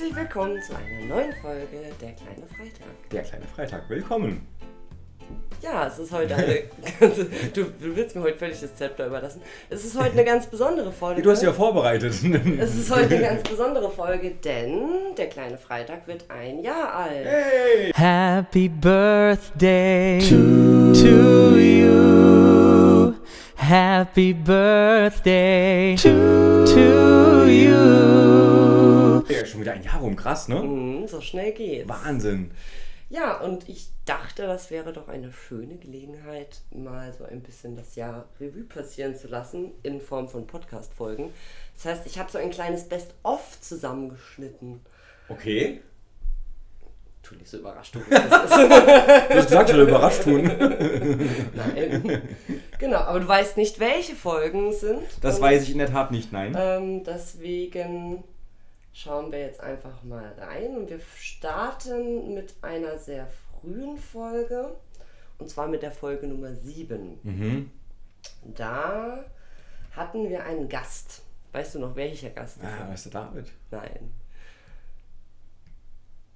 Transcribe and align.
Herzlich 0.00 0.16
willkommen 0.16 0.62
zu 0.62 0.72
einer 0.74 1.14
neuen 1.14 1.32
Folge 1.42 1.66
Der 2.00 2.12
kleine 2.12 2.46
Freitag. 2.56 3.10
Der 3.12 3.22
kleine 3.22 3.44
Freitag, 3.44 3.90
willkommen. 3.90 4.46
Ja, 5.60 5.88
es 5.88 5.98
ist 5.98 6.10
heute 6.10 6.34
eine. 6.36 6.62
du, 7.54 7.64
du 7.64 7.96
willst 7.96 8.16
mir 8.16 8.22
heute 8.22 8.38
völlig 8.38 8.58
das 8.58 8.74
Zepter 8.76 9.08
überlassen. 9.08 9.42
Es 9.68 9.84
ist 9.84 9.98
heute 9.98 10.12
eine 10.12 10.24
ganz 10.24 10.46
besondere 10.46 10.90
Folge. 10.90 11.20
Du 11.20 11.30
hast 11.30 11.42
ja 11.42 11.52
vorbereitet. 11.52 12.14
Es 12.58 12.76
ist 12.76 12.90
heute 12.90 13.14
eine 13.14 13.26
ganz 13.26 13.42
besondere 13.50 13.90
Folge, 13.90 14.30
denn 14.42 15.14
der 15.18 15.28
kleine 15.28 15.58
Freitag 15.58 16.08
wird 16.08 16.24
ein 16.30 16.62
Jahr 16.62 16.94
alt. 16.94 17.26
Hey! 17.26 17.92
Happy 17.94 18.70
birthday 18.70 20.18
to, 20.20 20.94
to 20.94 21.58
you. 21.58 23.14
Happy 23.56 24.32
birthday 24.32 25.94
to, 25.96 26.64
to 26.64 27.44
you. 27.46 28.89
Wieder 29.70 29.78
ein 29.78 29.84
Jahr 29.84 30.00
rum, 30.00 30.16
krass, 30.16 30.48
ne? 30.48 30.56
Mhm, 30.56 31.06
so 31.06 31.20
schnell 31.20 31.52
geht's. 31.52 31.88
Wahnsinn. 31.88 32.50
Ja, 33.08 33.40
und 33.40 33.68
ich 33.68 33.88
dachte, 34.04 34.46
das 34.46 34.70
wäre 34.70 34.92
doch 34.92 35.08
eine 35.08 35.32
schöne 35.32 35.76
Gelegenheit, 35.76 36.62
mal 36.72 37.12
so 37.12 37.24
ein 37.24 37.40
bisschen 37.40 37.76
das 37.76 37.96
Jahr 37.96 38.28
Revue 38.40 38.64
passieren 38.64 39.16
zu 39.16 39.28
lassen 39.28 39.72
in 39.82 40.00
Form 40.00 40.28
von 40.28 40.46
Podcast-Folgen. 40.46 41.30
Das 41.74 41.84
heißt, 41.84 42.06
ich 42.06 42.18
habe 42.18 42.30
so 42.30 42.38
ein 42.38 42.50
kleines 42.50 42.88
Best-of 42.88 43.60
zusammengeschnitten. 43.60 44.80
Okay. 45.28 45.80
Tu 47.22 47.34
nicht 47.36 47.48
so 47.48 47.58
überrascht, 47.58 47.94
ist. 47.94 48.06
Du 48.10 49.36
hast 49.36 49.46
gesagt, 49.46 49.70
ich 49.70 49.76
will 49.76 49.88
überrascht 49.88 50.22
tun. 50.22 50.42
Nein. 51.54 52.22
Genau, 52.78 52.98
aber 52.98 53.20
du 53.20 53.28
weißt 53.28 53.56
nicht, 53.56 53.78
welche 53.78 54.14
Folgen 54.16 54.70
es 54.70 54.80
sind. 54.80 55.02
Das 55.20 55.40
weiß 55.40 55.62
ich 55.62 55.70
in 55.70 55.78
der 55.78 55.90
Tat 55.90 56.10
nicht, 56.10 56.32
nein. 56.32 56.56
Ähm, 56.58 57.04
deswegen 57.04 58.24
schauen 58.92 59.32
wir 59.32 59.40
jetzt 59.40 59.60
einfach 59.60 60.02
mal 60.02 60.32
rein 60.38 60.76
und 60.76 60.90
wir 60.90 61.00
starten 61.16 62.34
mit 62.34 62.54
einer 62.62 62.98
sehr 62.98 63.28
frühen 63.60 63.98
Folge 63.98 64.76
und 65.38 65.48
zwar 65.48 65.68
mit 65.68 65.82
der 65.82 65.92
Folge 65.92 66.26
Nummer 66.26 66.54
7. 66.54 67.18
Mhm. 67.22 67.70
Da 68.54 69.24
hatten 69.92 70.28
wir 70.28 70.44
einen 70.44 70.68
Gast. 70.68 71.22
Weißt 71.52 71.74
du 71.74 71.80
noch, 71.80 71.96
welcher 71.96 72.30
Gast? 72.30 72.58
Ah, 72.62 72.88
weißt 72.88 73.06
du, 73.06 73.10
David? 73.10 73.50
Nein. 73.70 74.12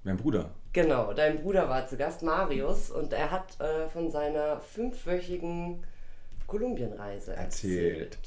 Mein 0.03 0.17
Bruder. 0.17 0.51
Genau, 0.73 1.13
dein 1.13 1.41
Bruder 1.41 1.69
war 1.69 1.87
zu 1.87 1.97
Gast, 1.97 2.21
Marius, 2.21 2.91
und 2.91 3.13
er 3.13 3.31
hat 3.31 3.59
äh, 3.59 3.87
von 3.87 4.11
seiner 4.11 4.59
fünfwöchigen 4.59 5.83
Kolumbienreise 6.47 7.33
erzählt. 7.33 8.13
Erzählt. 8.13 8.17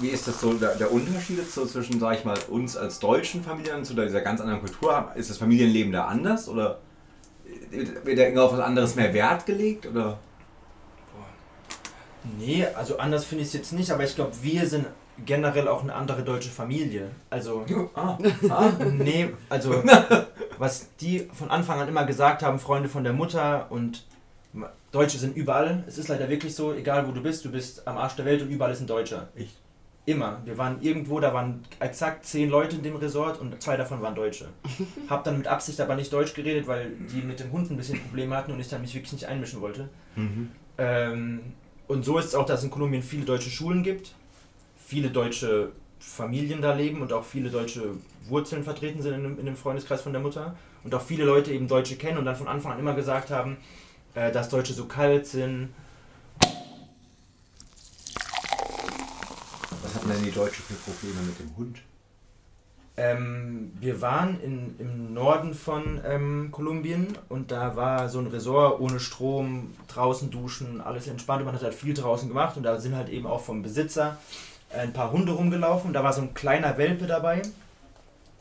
Wie 0.00 0.08
ist 0.08 0.28
das 0.28 0.40
so, 0.40 0.54
der, 0.54 0.76
der 0.76 0.92
Unterschied 0.92 1.50
so 1.50 1.66
zwischen, 1.66 2.00
sag 2.00 2.18
ich 2.18 2.24
mal, 2.24 2.38
uns 2.48 2.76
als 2.76 3.00
deutschen 3.00 3.42
Familien 3.42 3.84
zu 3.84 3.94
dieser 3.94 4.20
ganz 4.20 4.40
anderen 4.40 4.60
Kultur? 4.60 5.10
Ist 5.14 5.30
das 5.30 5.38
Familienleben 5.38 5.92
da 5.92 6.06
anders 6.06 6.48
oder 6.48 6.78
wird 7.70 8.18
da 8.18 8.22
irgendwie 8.22 8.38
auf 8.38 8.52
was 8.52 8.60
anderes 8.60 8.94
mehr 8.94 9.12
Wert 9.12 9.46
gelegt? 9.46 9.86
Oder? 9.86 10.18
Nee, 12.38 12.66
also 12.74 12.98
anders 12.98 13.24
finde 13.24 13.42
ich 13.42 13.48
es 13.48 13.54
jetzt 13.54 13.72
nicht, 13.72 13.90
aber 13.90 14.04
ich 14.04 14.14
glaube, 14.14 14.32
wir 14.42 14.66
sind 14.66 14.86
generell 15.24 15.68
auch 15.68 15.82
eine 15.82 15.94
andere 15.94 16.22
deutsche 16.22 16.50
Familie. 16.50 17.10
Also, 17.28 17.64
Ah, 17.94 18.18
ah. 18.48 18.72
nee, 18.92 19.30
also, 19.48 19.82
was 20.58 20.88
die 21.00 21.28
von 21.32 21.50
Anfang 21.50 21.80
an 21.80 21.88
immer 21.88 22.04
gesagt 22.04 22.42
haben, 22.42 22.58
Freunde 22.58 22.88
von 22.88 23.04
der 23.04 23.12
Mutter 23.12 23.66
und 23.70 24.04
Deutsche 24.92 25.18
sind 25.18 25.36
überall. 25.36 25.84
Es 25.86 25.98
ist 25.98 26.08
leider 26.08 26.28
wirklich 26.28 26.54
so, 26.54 26.74
egal 26.74 27.06
wo 27.06 27.12
du 27.12 27.22
bist, 27.22 27.44
du 27.44 27.50
bist 27.50 27.86
am 27.86 27.96
Arsch 27.96 28.16
der 28.16 28.24
Welt 28.24 28.42
und 28.42 28.50
überall 28.50 28.72
ist 28.72 28.80
ein 28.80 28.86
Deutscher. 28.86 29.28
Echt? 29.36 29.56
Immer. 30.10 30.40
Wir 30.44 30.58
waren 30.58 30.82
irgendwo, 30.82 31.20
da 31.20 31.32
waren 31.32 31.62
exakt 31.78 32.26
zehn 32.26 32.50
Leute 32.50 32.74
in 32.74 32.82
dem 32.82 32.96
Resort 32.96 33.40
und 33.40 33.62
zwei 33.62 33.76
davon 33.76 34.02
waren 34.02 34.16
Deutsche. 34.16 34.48
Hab 35.08 35.22
dann 35.22 35.38
mit 35.38 35.46
Absicht 35.46 35.80
aber 35.80 35.94
nicht 35.94 36.12
Deutsch 36.12 36.34
geredet, 36.34 36.66
weil 36.66 36.90
die 37.12 37.22
mit 37.22 37.38
dem 37.38 37.52
Hund 37.52 37.70
ein 37.70 37.76
bisschen 37.76 38.00
Probleme 38.00 38.36
hatten 38.36 38.50
und 38.50 38.58
ich 38.58 38.68
dann 38.68 38.80
mich 38.80 38.92
wirklich 38.92 39.12
nicht 39.12 39.26
einmischen 39.26 39.60
wollte. 39.60 39.88
Mhm. 40.16 40.50
Ähm, 40.78 41.40
und 41.86 42.04
so 42.04 42.18
ist 42.18 42.24
es 42.24 42.34
auch, 42.34 42.44
dass 42.44 42.58
es 42.58 42.64
in 42.64 42.70
Kolumbien 42.72 43.04
viele 43.04 43.24
deutsche 43.24 43.50
Schulen 43.50 43.84
gibt, 43.84 44.16
viele 44.84 45.10
deutsche 45.10 45.70
Familien 46.00 46.60
da 46.60 46.74
leben 46.74 47.02
und 47.02 47.12
auch 47.12 47.24
viele 47.24 47.48
deutsche 47.48 47.94
Wurzeln 48.26 48.64
vertreten 48.64 49.02
sind 49.02 49.14
in 49.14 49.22
dem, 49.22 49.38
in 49.38 49.46
dem 49.46 49.56
Freundeskreis 49.56 50.02
von 50.02 50.12
der 50.12 50.22
Mutter. 50.22 50.56
Und 50.82 50.92
auch 50.92 51.02
viele 51.02 51.24
Leute 51.24 51.52
eben 51.52 51.68
Deutsche 51.68 51.94
kennen 51.94 52.18
und 52.18 52.24
dann 52.24 52.34
von 52.34 52.48
Anfang 52.48 52.72
an 52.72 52.80
immer 52.80 52.94
gesagt 52.94 53.30
haben, 53.30 53.58
äh, 54.14 54.32
dass 54.32 54.48
Deutsche 54.48 54.72
so 54.72 54.86
kalt 54.86 55.26
sind. 55.26 55.68
Hatten 60.00 60.12
denn 60.12 60.24
die 60.24 60.30
Deutschen 60.30 60.64
für 60.64 60.74
Probleme 60.74 61.20
mit 61.26 61.38
dem 61.38 61.56
Hund? 61.56 61.78
Ähm, 62.96 63.72
wir 63.78 64.00
waren 64.00 64.40
in, 64.40 64.74
im 64.78 65.14
Norden 65.14 65.54
von 65.54 66.00
ähm, 66.04 66.48
Kolumbien 66.50 67.16
und 67.28 67.50
da 67.50 67.76
war 67.76 68.08
so 68.08 68.18
ein 68.18 68.26
Resort 68.26 68.80
ohne 68.80 68.98
Strom, 68.98 69.74
draußen 69.88 70.30
duschen, 70.30 70.80
alles 70.80 71.06
entspannt. 71.06 71.40
Und 71.40 71.46
man 71.46 71.54
hat 71.54 71.62
halt 71.62 71.74
viel 71.74 71.94
draußen 71.94 72.28
gemacht 72.28 72.56
und 72.56 72.62
da 72.62 72.78
sind 72.80 72.96
halt 72.96 73.08
eben 73.10 73.26
auch 73.26 73.40
vom 73.42 73.62
Besitzer 73.62 74.18
äh, 74.70 74.80
ein 74.80 74.92
paar 74.92 75.12
Hunde 75.12 75.32
rumgelaufen. 75.32 75.92
Da 75.92 76.02
war 76.02 76.12
so 76.12 76.22
ein 76.22 76.34
kleiner 76.34 76.76
Welpe 76.78 77.06
dabei. 77.06 77.42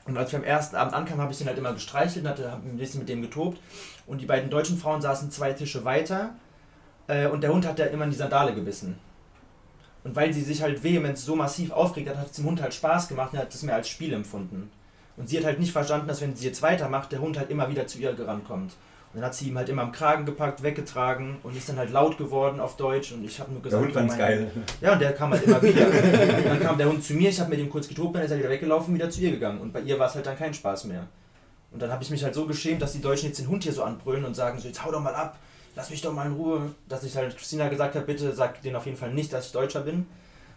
Und 0.05 0.17
als 0.17 0.31
wir 0.31 0.39
am 0.39 0.45
ersten 0.45 0.75
Abend 0.75 0.93
ankamen, 0.93 1.21
habe 1.21 1.31
ich 1.31 1.37
den 1.37 1.47
halt 1.47 1.57
immer 1.57 1.73
gestreichelt 1.73 2.25
und 2.25 2.31
hatte 2.31 2.51
hab 2.51 2.65
ein 2.65 2.77
bisschen 2.77 3.01
mit 3.01 3.09
dem 3.09 3.21
getobt. 3.21 3.59
Und 4.07 4.21
die 4.21 4.25
beiden 4.25 4.49
deutschen 4.49 4.77
Frauen 4.77 5.01
saßen 5.01 5.29
zwei 5.29 5.53
Tische 5.53 5.85
weiter 5.85 6.31
äh, 7.07 7.27
und 7.27 7.41
der 7.41 7.53
Hund 7.53 7.67
hat 7.67 7.79
ja 7.79 7.85
immer 7.85 8.05
in 8.05 8.11
die 8.11 8.17
Sandale 8.17 8.55
gebissen. 8.55 8.97
Und 10.09 10.15
weil 10.15 10.33
sie 10.33 10.41
sich 10.41 10.63
halt 10.63 10.83
vehement 10.83 11.19
so 11.19 11.35
massiv 11.35 11.69
aufgeregt 11.69 12.09
hat, 12.09 12.17
hat 12.17 12.25
es 12.31 12.31
dem 12.37 12.45
Hund 12.45 12.63
halt 12.63 12.73
Spaß 12.73 13.07
gemacht 13.09 13.31
und 13.31 13.37
er 13.37 13.43
hat 13.43 13.53
das 13.53 13.61
mehr 13.61 13.75
als 13.75 13.87
Spiel 13.87 14.11
empfunden. 14.11 14.71
Und 15.17 15.29
sie 15.29 15.37
hat 15.37 15.45
halt 15.45 15.59
nicht 15.59 15.71
verstanden, 15.71 16.07
dass 16.07 16.19
wenn 16.19 16.35
sie 16.35 16.47
jetzt 16.47 16.63
weitermacht, 16.63 17.11
der 17.11 17.19
Hund 17.21 17.37
halt 17.37 17.51
immer 17.51 17.69
wieder 17.69 17.85
zu 17.85 17.99
ihr 17.99 18.13
gerankommt. 18.13 18.71
Und 19.13 19.21
dann 19.21 19.25
hat 19.25 19.35
sie 19.35 19.49
ihm 19.49 19.57
halt 19.59 19.69
immer 19.69 19.83
am 19.83 19.91
Kragen 19.91 20.25
gepackt, 20.25 20.63
weggetragen 20.63 21.37
und 21.43 21.55
ist 21.55 21.69
dann 21.69 21.77
halt 21.77 21.91
laut 21.91 22.17
geworden 22.17 22.59
auf 22.59 22.75
Deutsch 22.75 23.11
und 23.11 23.23
ich 23.23 23.39
habe 23.39 23.51
nur 23.51 23.61
Der 23.61 23.69
gesagt... 23.69 23.85
Hund 23.85 23.93
fand's 23.93 24.13
mein- 24.13 24.19
geil. 24.19 24.51
Ja, 24.81 24.93
und 24.93 24.99
der 24.99 25.13
kam 25.13 25.29
halt 25.29 25.43
immer 25.43 25.61
wieder. 25.61 25.85
und 26.39 26.45
dann 26.47 26.59
kam 26.59 26.75
der 26.79 26.89
Hund 26.89 27.03
zu 27.03 27.13
mir, 27.13 27.29
ich 27.29 27.39
habe 27.39 27.51
mit 27.51 27.59
ihm 27.59 27.69
kurz 27.69 27.87
getobt, 27.87 28.15
dann 28.15 28.23
ist 28.23 28.31
er 28.31 28.39
wieder 28.39 28.49
weggelaufen, 28.49 28.95
wieder 28.95 29.11
zu 29.11 29.21
ihr 29.21 29.29
gegangen. 29.29 29.61
Und 29.61 29.71
bei 29.73 29.81
ihr 29.81 29.99
war 29.99 30.07
es 30.07 30.15
halt 30.15 30.25
dann 30.25 30.39
kein 30.39 30.55
Spaß 30.55 30.85
mehr. 30.85 31.05
Und 31.71 31.83
dann 31.83 31.91
habe 31.91 32.01
ich 32.01 32.09
mich 32.09 32.23
halt 32.23 32.33
so 32.33 32.47
geschämt, 32.47 32.81
dass 32.81 32.93
die 32.93 33.01
Deutschen 33.01 33.27
jetzt 33.27 33.39
den 33.39 33.47
Hund 33.47 33.61
hier 33.61 33.73
so 33.73 33.83
anbrüllen 33.83 34.25
und 34.25 34.35
sagen 34.35 34.57
so, 34.57 34.67
jetzt 34.67 34.83
hau 34.83 34.91
doch 34.91 35.01
mal 35.01 35.13
ab, 35.13 35.37
lass 35.79 35.89
mich 35.89 36.01
doch 36.01 36.11
mal 36.11 36.25
in 36.25 36.33
Ruhe. 36.33 36.75
Dass 36.89 37.03
ich 37.03 37.15
halt 37.15 37.37
Christina 37.37 37.69
gesagt 37.69 37.95
habe, 37.95 38.05
bitte 38.05 38.33
sag 38.33 38.61
denen 38.61 38.75
auf 38.75 38.85
jeden 38.85 38.97
Fall 38.97 39.13
nicht, 39.13 39.31
dass 39.31 39.47
ich 39.47 39.51
Deutscher 39.53 39.81
bin. 39.81 40.05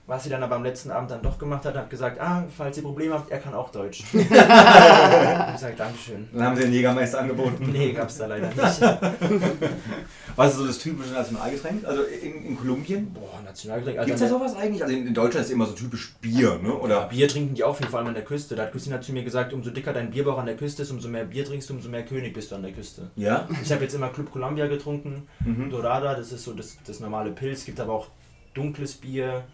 Was 0.04 0.24
sie 0.24 0.30
dann 0.30 0.42
aber 0.42 0.56
am 0.56 0.64
letzten 0.64 0.90
Abend 0.90 1.12
dann 1.12 1.22
doch 1.22 1.38
gemacht 1.38 1.64
hat, 1.64 1.76
hat 1.76 1.88
gesagt, 1.88 2.20
ah, 2.20 2.44
falls 2.56 2.76
ihr 2.76 2.82
Probleme 2.82 3.14
habt, 3.14 3.30
er 3.30 3.38
kann 3.38 3.54
auch 3.54 3.70
Deutsch. 3.70 4.02
ich 4.12 4.28
sage, 4.28 5.74
Dankeschön. 5.78 6.28
Dann 6.32 6.42
haben 6.42 6.56
sie 6.56 6.62
den 6.62 6.72
Jägermeister 6.72 7.20
angeboten. 7.20 7.70
Nee, 7.72 7.92
gab's 7.92 8.18
da 8.18 8.26
leider 8.26 8.48
nicht. 8.48 8.58
Was 10.36 10.52
ist 10.52 10.58
so 10.58 10.66
das 10.66 10.78
typische 10.78 11.12
Nationalgetränk? 11.12 11.84
Also 11.84 12.02
in, 12.02 12.44
in 12.46 12.56
Kolumbien? 12.58 13.12
Boah, 13.12 13.40
Nationalgetränk. 13.44 14.00
Gibt 14.00 14.14
es 14.14 14.20
da 14.20 14.28
sowas 14.28 14.56
eigentlich? 14.56 14.82
Also 14.82 14.94
in, 14.94 15.06
in 15.06 15.14
Deutschland 15.14 15.46
ist 15.46 15.52
immer 15.52 15.66
so 15.66 15.72
typisch 15.74 16.14
Bier, 16.20 16.58
ne? 16.60 16.70
Ja, 16.70 16.74
Oder? 16.74 17.06
Bier 17.06 17.28
trinken 17.28 17.54
die 17.54 17.62
auch 17.62 17.76
viel, 17.76 17.86
vor 17.86 18.00
allem 18.00 18.08
an 18.08 18.14
der 18.14 18.24
Küste. 18.24 18.56
Da 18.56 18.64
hat 18.64 18.72
Christina 18.72 19.00
zu 19.00 19.12
mir 19.12 19.22
gesagt, 19.22 19.52
umso 19.52 19.70
dicker 19.70 19.92
dein 19.92 20.10
Bierbauch 20.10 20.38
an 20.38 20.46
der 20.46 20.56
Küste 20.56 20.82
ist, 20.82 20.90
umso 20.90 21.08
mehr 21.08 21.24
Bier 21.24 21.44
trinkst 21.44 21.70
du, 21.70 21.74
umso 21.74 21.88
mehr 21.88 22.04
König 22.04 22.34
bist 22.34 22.50
du 22.50 22.56
an 22.56 22.62
der 22.62 22.72
Küste. 22.72 23.10
Ja? 23.14 23.46
Ich 23.62 23.70
habe 23.70 23.84
jetzt 23.84 23.94
immer 23.94 24.08
Club 24.08 24.32
Columbia 24.32 24.66
getrunken, 24.66 25.28
Mhm. 25.44 25.70
Dorada, 25.70 26.14
das 26.14 26.32
ist 26.32 26.44
so 26.44 26.52
das, 26.54 26.76
das 26.86 26.98
normale 27.00 27.30
Pilz, 27.30 27.60
Es 27.60 27.64
gibt 27.66 27.78
aber 27.78 27.92
auch 27.92 28.08
dunkles 28.54 28.94
Bier. 28.94 29.44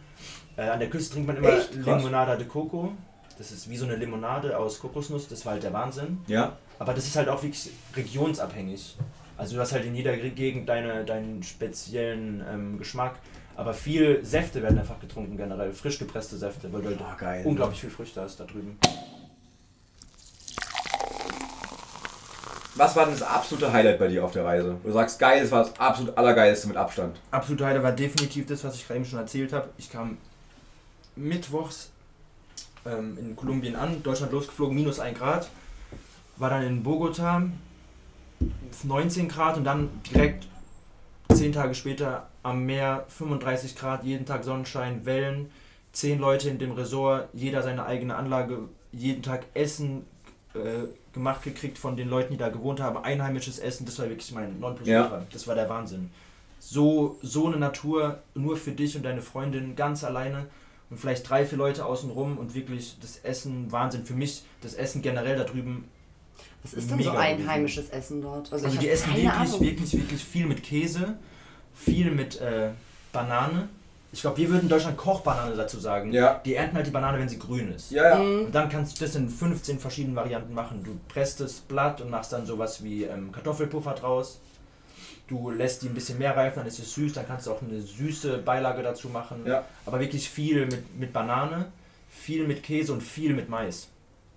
Äh, 0.58 0.68
an 0.68 0.80
der 0.80 0.90
Küste 0.90 1.12
trinkt 1.14 1.28
man 1.28 1.36
immer 1.36 1.56
Echt? 1.56 1.72
Limonada 1.74 2.34
de 2.36 2.46
Coco. 2.46 2.92
Das 3.38 3.52
ist 3.52 3.70
wie 3.70 3.76
so 3.76 3.84
eine 3.86 3.94
Limonade 3.94 4.58
aus 4.58 4.80
Kokosnuss, 4.80 5.28
das 5.28 5.46
war 5.46 5.52
halt 5.52 5.62
der 5.62 5.72
Wahnsinn. 5.72 6.18
Ja? 6.26 6.56
Aber 6.80 6.92
das 6.92 7.06
ist 7.06 7.14
halt 7.14 7.28
auch 7.28 7.40
wirklich 7.42 7.70
regionsabhängig. 7.94 8.96
Also 9.36 9.54
du 9.54 9.60
hast 9.60 9.70
halt 9.72 9.84
in 9.84 9.94
jeder 9.94 10.16
Gegend 10.16 10.68
deine, 10.68 11.04
deinen 11.04 11.44
speziellen 11.44 12.44
ähm, 12.52 12.78
Geschmack. 12.78 13.14
Aber 13.54 13.72
viel 13.74 14.24
Säfte 14.24 14.62
werden 14.62 14.78
einfach 14.78 14.98
getrunken 15.00 15.36
generell, 15.36 15.72
frisch 15.72 15.98
gepresste 16.00 16.36
Säfte, 16.36 16.72
weil 16.72 16.82
du 16.82 16.88
halt 16.88 17.00
Ah, 17.00 17.16
geil. 17.18 17.42
unglaublich 17.44 17.80
viel 17.80 17.90
Früchte 17.90 18.20
hast 18.20 18.40
da 18.40 18.44
drüben. 18.44 18.78
Was 22.74 22.94
war 22.94 23.04
denn 23.06 23.14
das 23.14 23.22
absolute 23.22 23.72
Highlight 23.72 23.98
bei 23.98 24.06
dir 24.08 24.24
auf 24.24 24.32
der 24.32 24.44
Reise? 24.44 24.76
Du 24.84 24.92
sagst, 24.92 25.18
geil, 25.18 25.42
das 25.42 25.50
war 25.50 25.64
das 25.64 25.78
absolut 25.78 26.16
Allergeilste 26.16 26.68
mit 26.68 26.76
Abstand. 26.76 27.16
Absolute 27.32 27.66
Highlight 27.66 27.82
war 27.82 27.92
definitiv 27.92 28.46
das, 28.46 28.62
was 28.62 28.74
ich 28.76 28.86
gerade 28.86 28.98
eben 29.00 29.08
schon 29.08 29.18
erzählt 29.18 29.52
habe. 29.52 29.68
Ich 29.78 29.90
kam 29.90 30.18
mittwochs 31.18 31.90
ähm, 32.86 33.18
in 33.18 33.36
Kolumbien 33.36 33.76
an, 33.76 34.02
Deutschland 34.02 34.32
losgeflogen, 34.32 34.74
minus 34.74 35.00
1 35.00 35.18
Grad. 35.18 35.48
War 36.36 36.50
dann 36.50 36.62
in 36.62 36.82
Bogota, 36.82 37.42
19 38.84 39.28
Grad 39.28 39.56
und 39.56 39.64
dann 39.64 39.90
direkt 40.10 40.46
10 41.32 41.52
Tage 41.52 41.74
später 41.74 42.28
am 42.42 42.64
Meer, 42.64 43.04
35 43.08 43.76
Grad, 43.76 44.04
jeden 44.04 44.24
Tag 44.24 44.44
Sonnenschein, 44.44 45.04
Wellen, 45.04 45.50
10 45.92 46.18
Leute 46.18 46.48
in 46.48 46.58
dem 46.58 46.72
Resort, 46.72 47.28
jeder 47.32 47.62
seine 47.62 47.84
eigene 47.86 48.14
Anlage, 48.14 48.68
jeden 48.92 49.22
Tag 49.22 49.44
Essen 49.54 50.04
äh, 50.54 50.86
gemacht 51.12 51.42
gekriegt 51.42 51.78
von 51.78 51.96
den 51.96 52.08
Leuten, 52.08 52.32
die 52.32 52.38
da 52.38 52.48
gewohnt 52.48 52.80
haben, 52.80 52.96
einheimisches 52.98 53.58
Essen, 53.58 53.84
das 53.84 53.98
war 53.98 54.08
wirklich 54.08 54.32
mein 54.32 54.60
Nonplusultra. 54.60 55.24
Das 55.32 55.46
war 55.46 55.54
der 55.54 55.68
Wahnsinn. 55.68 56.10
So, 56.60 57.18
so 57.22 57.46
eine 57.46 57.56
Natur 57.56 58.18
nur 58.34 58.56
für 58.56 58.72
dich 58.72 58.96
und 58.96 59.04
deine 59.04 59.22
Freundin 59.22 59.76
ganz 59.76 60.04
alleine 60.04 60.46
und 60.90 60.98
vielleicht 60.98 61.28
drei, 61.28 61.44
vier 61.44 61.58
Leute 61.58 61.84
außenrum 61.84 62.38
und 62.38 62.54
wirklich 62.54 62.96
das 63.00 63.18
Essen, 63.18 63.70
Wahnsinn. 63.70 64.04
Für 64.04 64.14
mich, 64.14 64.42
das 64.62 64.74
Essen 64.74 65.02
generell 65.02 65.36
da 65.36 65.44
drüben 65.44 65.84
Was 66.62 66.72
ist 66.72 66.90
denn 66.90 66.98
so 66.98 67.10
gewesen. 67.10 67.16
einheimisches 67.16 67.90
Essen 67.90 68.22
dort? 68.22 68.52
Also 68.52 68.66
ich 68.68 68.78
die 68.78 68.88
essen 68.88 69.08
wirklich, 69.10 69.30
Ahnung. 69.30 69.60
wirklich, 69.60 69.92
wirklich 69.92 70.24
viel 70.24 70.46
mit 70.46 70.62
Käse, 70.62 71.18
viel 71.74 72.10
mit 72.10 72.40
äh, 72.40 72.70
Banane. 73.12 73.68
Ich 74.10 74.22
glaube, 74.22 74.38
wir 74.38 74.48
würden 74.48 74.62
in 74.62 74.68
Deutschland 74.70 74.96
Kochbanane 74.96 75.54
dazu 75.54 75.78
sagen. 75.78 76.14
Ja. 76.14 76.40
Die 76.42 76.54
ernten 76.54 76.76
halt 76.76 76.86
die 76.86 76.90
Banane, 76.90 77.18
wenn 77.18 77.28
sie 77.28 77.38
grün 77.38 77.70
ist. 77.72 77.90
Ja, 77.90 78.08
ja. 78.08 78.18
Mhm. 78.18 78.46
Und 78.46 78.54
dann 78.54 78.70
kannst 78.70 78.98
du 78.98 79.04
das 79.04 79.14
in 79.14 79.28
15 79.28 79.78
verschiedenen 79.78 80.16
Varianten 80.16 80.54
machen. 80.54 80.82
Du 80.82 80.98
presst 81.12 81.40
das 81.40 81.60
Blatt 81.60 82.00
und 82.00 82.08
machst 82.08 82.32
dann 82.32 82.46
sowas 82.46 82.82
wie 82.82 83.04
ähm, 83.04 83.32
Kartoffelpuffer 83.32 83.92
draus. 83.92 84.40
Du 85.28 85.50
lässt 85.50 85.82
die 85.82 85.88
ein 85.88 85.94
bisschen 85.94 86.18
mehr 86.18 86.36
reifen, 86.36 86.60
dann 86.60 86.66
ist 86.66 86.78
es 86.78 86.94
süß, 86.94 87.12
dann 87.12 87.26
kannst 87.26 87.46
du 87.46 87.52
auch 87.52 87.62
eine 87.62 87.80
süße 87.80 88.38
Beilage 88.38 88.82
dazu 88.82 89.08
machen. 89.08 89.44
Ja. 89.46 89.64
Aber 89.84 90.00
wirklich 90.00 90.28
viel 90.28 90.66
mit, 90.66 90.98
mit 90.98 91.12
Banane, 91.12 91.66
viel 92.10 92.46
mit 92.46 92.62
Käse 92.62 92.92
und 92.92 93.02
viel 93.02 93.34
mit 93.34 93.48
Mais. 93.48 93.88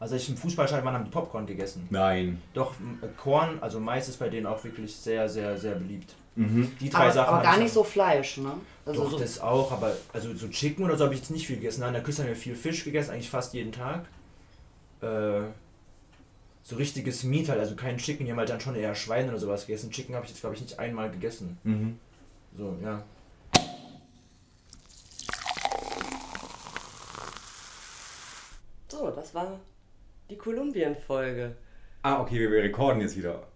Also 0.02 0.16
als 0.16 0.24
ich 0.24 0.30
im 0.30 0.38
Fußballstadion 0.38 0.86
war, 0.86 0.94
haben 0.94 1.06
die 1.06 1.12
Popcorn 1.12 1.46
gegessen. 1.46 1.88
Nein. 1.92 2.42
Doch, 2.54 2.74
äh, 2.74 3.08
Korn, 3.18 3.60
also 3.62 3.80
Mais 3.80 4.10
ist 4.10 4.18
bei 4.18 4.30
denen 4.30 4.48
auch 4.48 4.64
wirklich 4.64 4.96
sehr, 4.96 5.30
sehr, 5.30 5.58
sehr 5.58 5.76
beliebt. 5.76 6.16
Mhm. 6.36 6.72
Die 6.80 6.90
drei 6.90 7.04
aber, 7.04 7.12
Sachen. 7.12 7.34
aber 7.36 7.44
gar 7.44 7.54
ich 7.56 7.64
nicht 7.64 7.74
so 7.74 7.84
Fleisch, 7.84 8.38
ne? 8.38 8.54
Also 8.86 9.04
Doch, 9.04 9.12
so, 9.12 9.20
das 9.20 9.40
auch, 9.40 9.72
aber 9.72 9.96
also 10.12 10.34
so 10.34 10.48
Chicken 10.48 10.86
oder 10.86 10.98
so 10.98 11.04
habe 11.04 11.14
ich 11.14 11.20
jetzt 11.20 11.30
nicht 11.30 11.46
viel 11.46 11.58
gegessen. 11.58 11.82
Nein, 11.82 11.90
an 11.90 11.94
der 11.94 12.04
Küste 12.04 12.24
haben 12.24 12.30
wir 12.30 12.36
viel 12.36 12.56
Fisch 12.56 12.84
gegessen, 12.84 13.12
eigentlich 13.12 13.30
fast 13.30 13.54
jeden 13.54 13.72
Tag. 13.72 14.06
Äh, 15.02 15.42
so 16.64 16.76
richtiges 16.76 17.24
Meat 17.24 17.50
halt, 17.50 17.60
also 17.60 17.76
kein 17.76 17.98
Chicken, 17.98 18.26
die 18.26 18.32
haben 18.32 18.40
halt 18.40 18.50
dann 18.50 18.60
schon 18.60 18.76
eher 18.76 18.96
Schwein 18.96 19.30
oder 19.30 19.40
sowas 19.40 19.66
gegessen. 19.66 19.92
Chicken 19.92 20.16
habe 20.16 20.26
ich 20.26 20.32
jetzt, 20.32 20.42
glaube 20.42 20.56
ich, 20.56 20.62
nicht 20.62 20.80
einmal 20.80 21.10
gegessen. 21.10 21.58
Mhm. 21.64 22.00
So, 22.58 22.76
ja. 22.84 23.04
So, 28.90 29.10
das 29.10 29.34
war 29.34 29.60
die 30.30 30.38
Kolumbien-Folge. 30.38 31.56
Ah, 32.04 32.22
okay, 32.22 32.40
wir, 32.40 32.52
wir 32.52 32.64
rekorden 32.64 33.02
jetzt 33.02 33.18
wieder. 33.18 33.48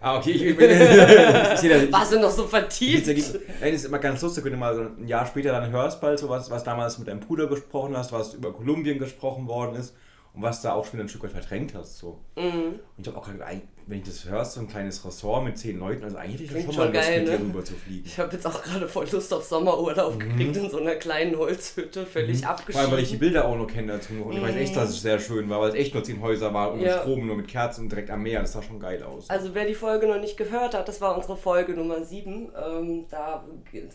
Ah, 0.00 0.16
okay, 0.16 0.30
ich, 0.30 0.42
ich, 0.42 0.56
das. 0.56 1.92
Warst 1.92 2.12
du 2.12 2.20
noch 2.20 2.30
so 2.30 2.46
vertieft? 2.46 3.06
Nein, 3.06 3.16
das 3.16 3.72
ist 3.72 3.84
immer 3.84 3.98
ganz 3.98 4.22
lustig, 4.22 4.42
wenn 4.44 4.52
du 4.52 4.58
mal 4.58 4.74
so 4.74 4.80
ein 4.80 5.06
Jahr 5.06 5.26
später 5.26 5.52
dann 5.52 5.70
hörst, 5.70 6.00
bald 6.00 6.18
so 6.18 6.28
was, 6.30 6.50
was 6.50 6.64
damals 6.64 6.98
mit 6.98 7.08
deinem 7.08 7.20
Bruder 7.20 7.46
gesprochen 7.48 7.94
hast, 7.96 8.10
was 8.10 8.32
über 8.32 8.52
Kolumbien 8.52 8.98
gesprochen 8.98 9.46
worden 9.46 9.76
ist 9.76 9.94
und 10.38 10.42
was 10.44 10.62
da 10.62 10.72
auch 10.72 10.84
schon 10.84 10.94
wieder 10.94 11.04
ein 11.04 11.08
Stück 11.08 11.24
weit 11.24 11.32
verdrängt 11.32 11.74
hast. 11.74 11.98
So. 11.98 12.20
Mhm. 12.36 12.78
Und 12.96 13.02
ich 13.02 13.06
habe 13.08 13.18
auch 13.18 13.24
gerade, 13.24 13.38
gedacht, 13.38 13.52
wenn 13.88 13.98
ich 13.98 14.04
das 14.04 14.24
hörst, 14.26 14.52
so 14.52 14.60
ein 14.60 14.68
kleines 14.68 15.04
Ressort 15.04 15.44
mit 15.44 15.58
zehn 15.58 15.78
Leuten, 15.80 16.04
also 16.04 16.16
eigentlich 16.16 16.48
hätte 16.50 16.58
ich 16.60 16.66
schon 16.66 16.76
mal 16.76 16.92
Lust, 16.92 17.08
geil, 17.08 17.20
mit 17.22 17.30
ne? 17.30 17.38
dir 17.38 17.44
rüber 17.44 17.64
zu 17.64 17.74
fliegen. 17.74 18.04
Ich 18.06 18.18
habe 18.18 18.32
jetzt 18.34 18.46
auch 18.46 18.62
gerade 18.62 18.86
voll 18.86 19.06
Lust 19.10 19.32
auf 19.34 19.44
Sommerurlaub 19.44 20.20
gekriegt 20.20 20.56
in 20.56 20.70
so 20.70 20.78
einer 20.78 20.94
kleinen 20.96 21.36
Holzhütte, 21.36 22.04
völlig 22.06 22.36
Mhm. 22.38 22.42
Vor 22.42 22.50
abgeschieden. 22.50 22.80
allem, 22.82 22.92
weil 22.92 23.02
ich 23.02 23.08
die 23.10 23.16
Bilder 23.16 23.46
auch 23.46 23.56
noch 23.56 23.66
kenne 23.66 23.92
dazu. 23.94 24.12
Und 24.24 24.36
ich 24.36 24.42
weiß 24.42 24.54
echt, 24.56 24.76
dass 24.76 24.90
es 24.90 25.00
sehr 25.02 25.18
schön 25.18 25.48
war, 25.50 25.60
weil 25.60 25.70
es 25.70 25.74
echt 25.74 25.94
nur 25.94 26.04
zehn 26.04 26.20
Häuser 26.20 26.52
war, 26.54 26.72
ohne 26.74 26.84
Ja. 26.84 27.00
Strom, 27.00 27.26
nur 27.26 27.36
mit 27.36 27.48
Kerzen 27.48 27.82
und 27.84 27.88
direkt 27.90 28.10
am 28.10 28.22
Meer. 28.22 28.40
Das 28.42 28.52
sah 28.52 28.62
schon 28.62 28.78
geil 28.78 29.02
aus. 29.02 29.28
Also 29.30 29.54
wer 29.54 29.64
die 29.66 29.74
Folge 29.74 30.06
noch 30.06 30.20
nicht 30.20 30.36
gehört 30.36 30.74
hat, 30.74 30.86
das 30.86 31.00
war 31.00 31.16
unsere 31.16 31.36
Folge 31.36 31.72
Nummer 31.72 32.04
7. 32.04 32.52
Ähm, 32.70 33.06
da 33.10 33.44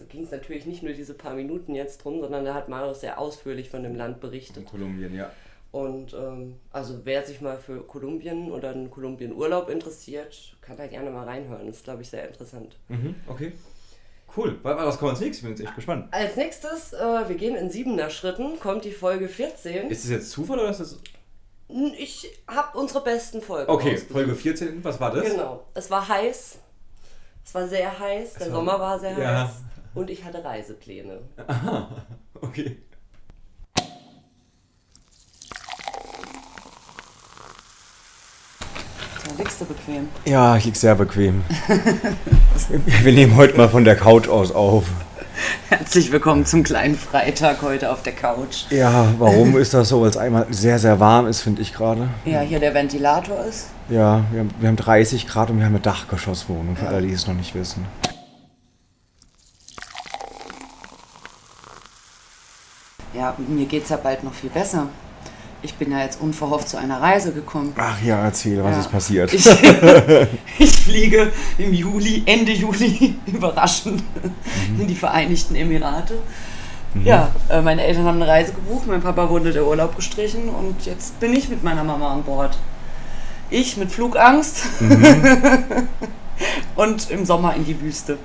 ging 0.10 0.24
es 0.24 0.32
natürlich 0.32 0.66
nicht 0.66 0.84
nur 0.84 0.94
diese 0.94 1.14
paar 1.14 1.36
Minuten 1.36 1.76
jetzt 1.76 2.04
drum, 2.04 2.20
sondern 2.20 2.44
da 2.44 2.54
hat 2.56 2.68
Marius 2.68 3.00
sehr 3.02 3.20
ausführlich 3.20 3.70
von 3.70 3.84
dem 3.84 3.96
Land 3.96 4.16
in 4.16 4.22
berichtet. 4.22 4.66
Kolumbien, 4.66 5.16
ja. 5.16 5.32
Und 5.74 6.14
ähm, 6.14 6.60
also 6.70 7.00
wer 7.04 7.26
sich 7.26 7.42
mal 7.42 7.58
für 7.58 7.82
Kolumbien 7.82 8.52
oder 8.52 8.70
einen 8.70 8.92
Kolumbien-Urlaub 8.92 9.70
interessiert, 9.70 10.56
kann 10.62 10.78
da 10.78 10.86
gerne 10.86 11.10
mal 11.10 11.24
reinhören. 11.26 11.66
Das 11.66 11.78
ist, 11.78 11.84
glaube 11.84 12.04
ich, 12.04 12.10
sehr 12.12 12.28
interessant. 12.28 12.78
Mhm, 12.90 13.16
okay. 13.28 13.54
Cool. 14.38 14.60
Was, 14.62 15.00
kommt 15.00 15.14
als 15.14 15.20
nächstes? 15.20 15.38
Ich 15.40 15.42
bin 15.42 15.52
jetzt 15.58 15.62
echt 15.66 15.76
gespannt. 15.76 16.14
Als 16.14 16.36
nächstes, 16.36 16.94
äh, 16.94 17.28
wir 17.28 17.36
gehen 17.36 17.56
in 17.56 17.72
siebener 17.72 18.12
Schritten, 18.12 18.60
kommt 18.60 18.86
die 18.86 18.92
Folge 18.92 19.28
14. 19.28 19.90
Ist 19.90 20.04
das 20.04 20.12
jetzt 20.12 20.30
Zufall 20.30 20.60
oder 20.60 20.70
ist 20.70 20.80
das. 20.80 21.00
Ich 21.98 22.30
habe 22.48 22.78
unsere 22.78 23.04
besten 23.04 23.42
Folgen. 23.42 23.72
Okay. 23.72 23.98
Folge 23.98 24.36
14, 24.36 24.84
was 24.84 25.00
war 25.00 25.10
das? 25.12 25.24
Genau. 25.26 25.66
Es 25.74 25.90
war 25.90 26.08
heiß. 26.08 26.60
Es 27.44 27.56
war 27.56 27.68
sehr 27.68 27.98
heiß. 27.98 28.34
Der 28.36 28.42
war- 28.48 28.54
Sommer 28.54 28.80
war 28.80 29.00
sehr 29.00 29.18
ja. 29.18 29.48
heiß. 29.48 29.56
Und 29.96 30.12
ich 30.12 30.24
hatte 30.24 30.44
Reisepläne. 30.44 31.20
Okay. 32.42 32.78
So 39.30 39.36
liegst 39.38 39.62
du 39.62 39.66
bequem. 39.66 40.10
Ja, 40.26 40.58
ich 40.58 40.66
lieg 40.66 40.76
sehr 40.76 40.96
bequem. 40.96 41.44
Wir 43.04 43.14
nehmen 43.14 43.36
heute 43.36 43.58
mal 43.58 43.70
von 43.70 43.84
der 43.84 43.96
Couch 43.96 44.28
aus 44.28 44.52
auf. 44.52 44.86
Herzlich 45.70 46.12
willkommen 46.12 46.46
zum 46.46 46.64
kleinen 46.64 46.96
Freitag 46.96 47.62
heute 47.62 47.92
auf 47.92 48.04
der 48.04 48.14
Couch. 48.14 48.66
Ja, 48.70 49.14
warum 49.18 49.58
ist 49.58 49.74
das 49.74 49.90
so? 49.90 50.02
Weil 50.02 50.10
es 50.10 50.18
einmal 50.18 50.46
sehr, 50.52 50.80
sehr 50.80 51.00
warm 51.00 51.28
ist, 51.28 51.42
finde 51.42 51.62
ich 51.62 51.74
gerade. 51.74 52.10
Ja, 52.26 52.42
hier 52.42 52.60
der 52.60 52.74
Ventilator 52.74 53.44
ist. 53.46 53.70
Ja, 53.90 54.24
wir 54.32 54.42
haben, 54.42 54.52
wir 54.60 54.68
haben 54.70 54.76
30 54.76 55.28
Grad 55.28 55.50
und 55.50 55.58
wir 55.58 55.66
haben 55.66 55.74
eine 55.74 55.82
Dachgeschosswohnung, 55.82 56.76
für 56.76 56.88
alle, 56.88 57.08
die 57.08 57.14
es 57.14 57.28
noch 57.28 57.34
nicht 57.34 57.56
wissen. 57.56 57.86
Ja, 63.14 63.36
mir 63.48 63.66
geht's 63.66 63.90
ja 63.90 63.98
bald 63.98 64.24
noch 64.24 64.34
viel 64.34 64.50
besser. 64.50 64.88
Ich 65.66 65.76
bin 65.76 65.92
ja 65.92 66.00
jetzt 66.02 66.20
unverhofft 66.22 66.68
zu 66.68 66.76
einer 66.78 67.02
Reise 67.02 67.32
gekommen. 67.32 67.74
Ach 67.78 68.02
ja, 68.04 68.22
erzähl, 68.24 68.62
was 68.64 68.74
Ja. 68.76 68.80
ist 68.82 68.92
passiert? 68.92 69.34
Ich, 69.34 69.46
ich 70.60 70.72
fliege 70.72 71.32
im 71.58 71.74
Juli, 71.74 72.22
Ende 72.26 72.52
Juli, 72.52 73.16
überraschend, 73.26 74.04
in 74.78 74.86
die 74.88 74.96
Vereinigten 74.96 75.56
Emirate. 75.56 76.16
Ja, 77.04 77.32
äh, 77.50 77.62
meine 77.62 77.82
Eltern 77.84 78.06
haben 78.06 78.22
eine 78.22 78.28
Reise 78.28 78.52
gebucht, 78.54 78.86
mein 78.88 79.02
Papa 79.02 79.28
wurde 79.30 79.52
der 79.52 79.66
Urlaub 79.66 79.96
gestrichen 79.96 80.50
und 80.50 80.86
jetzt 80.86 81.20
bin 81.20 81.34
ich 81.34 81.50
mit 81.50 81.64
meiner 81.64 81.84
Mama 81.84 82.12
an 82.14 82.24
Bord. 82.24 82.56
Ich 83.50 83.78
mit 83.78 83.92
Flugangst 83.92 84.64
und 86.76 87.10
im 87.10 87.26
Sommer 87.26 87.56
in 87.56 87.66
die 87.66 87.80
Wüste. 87.82 88.18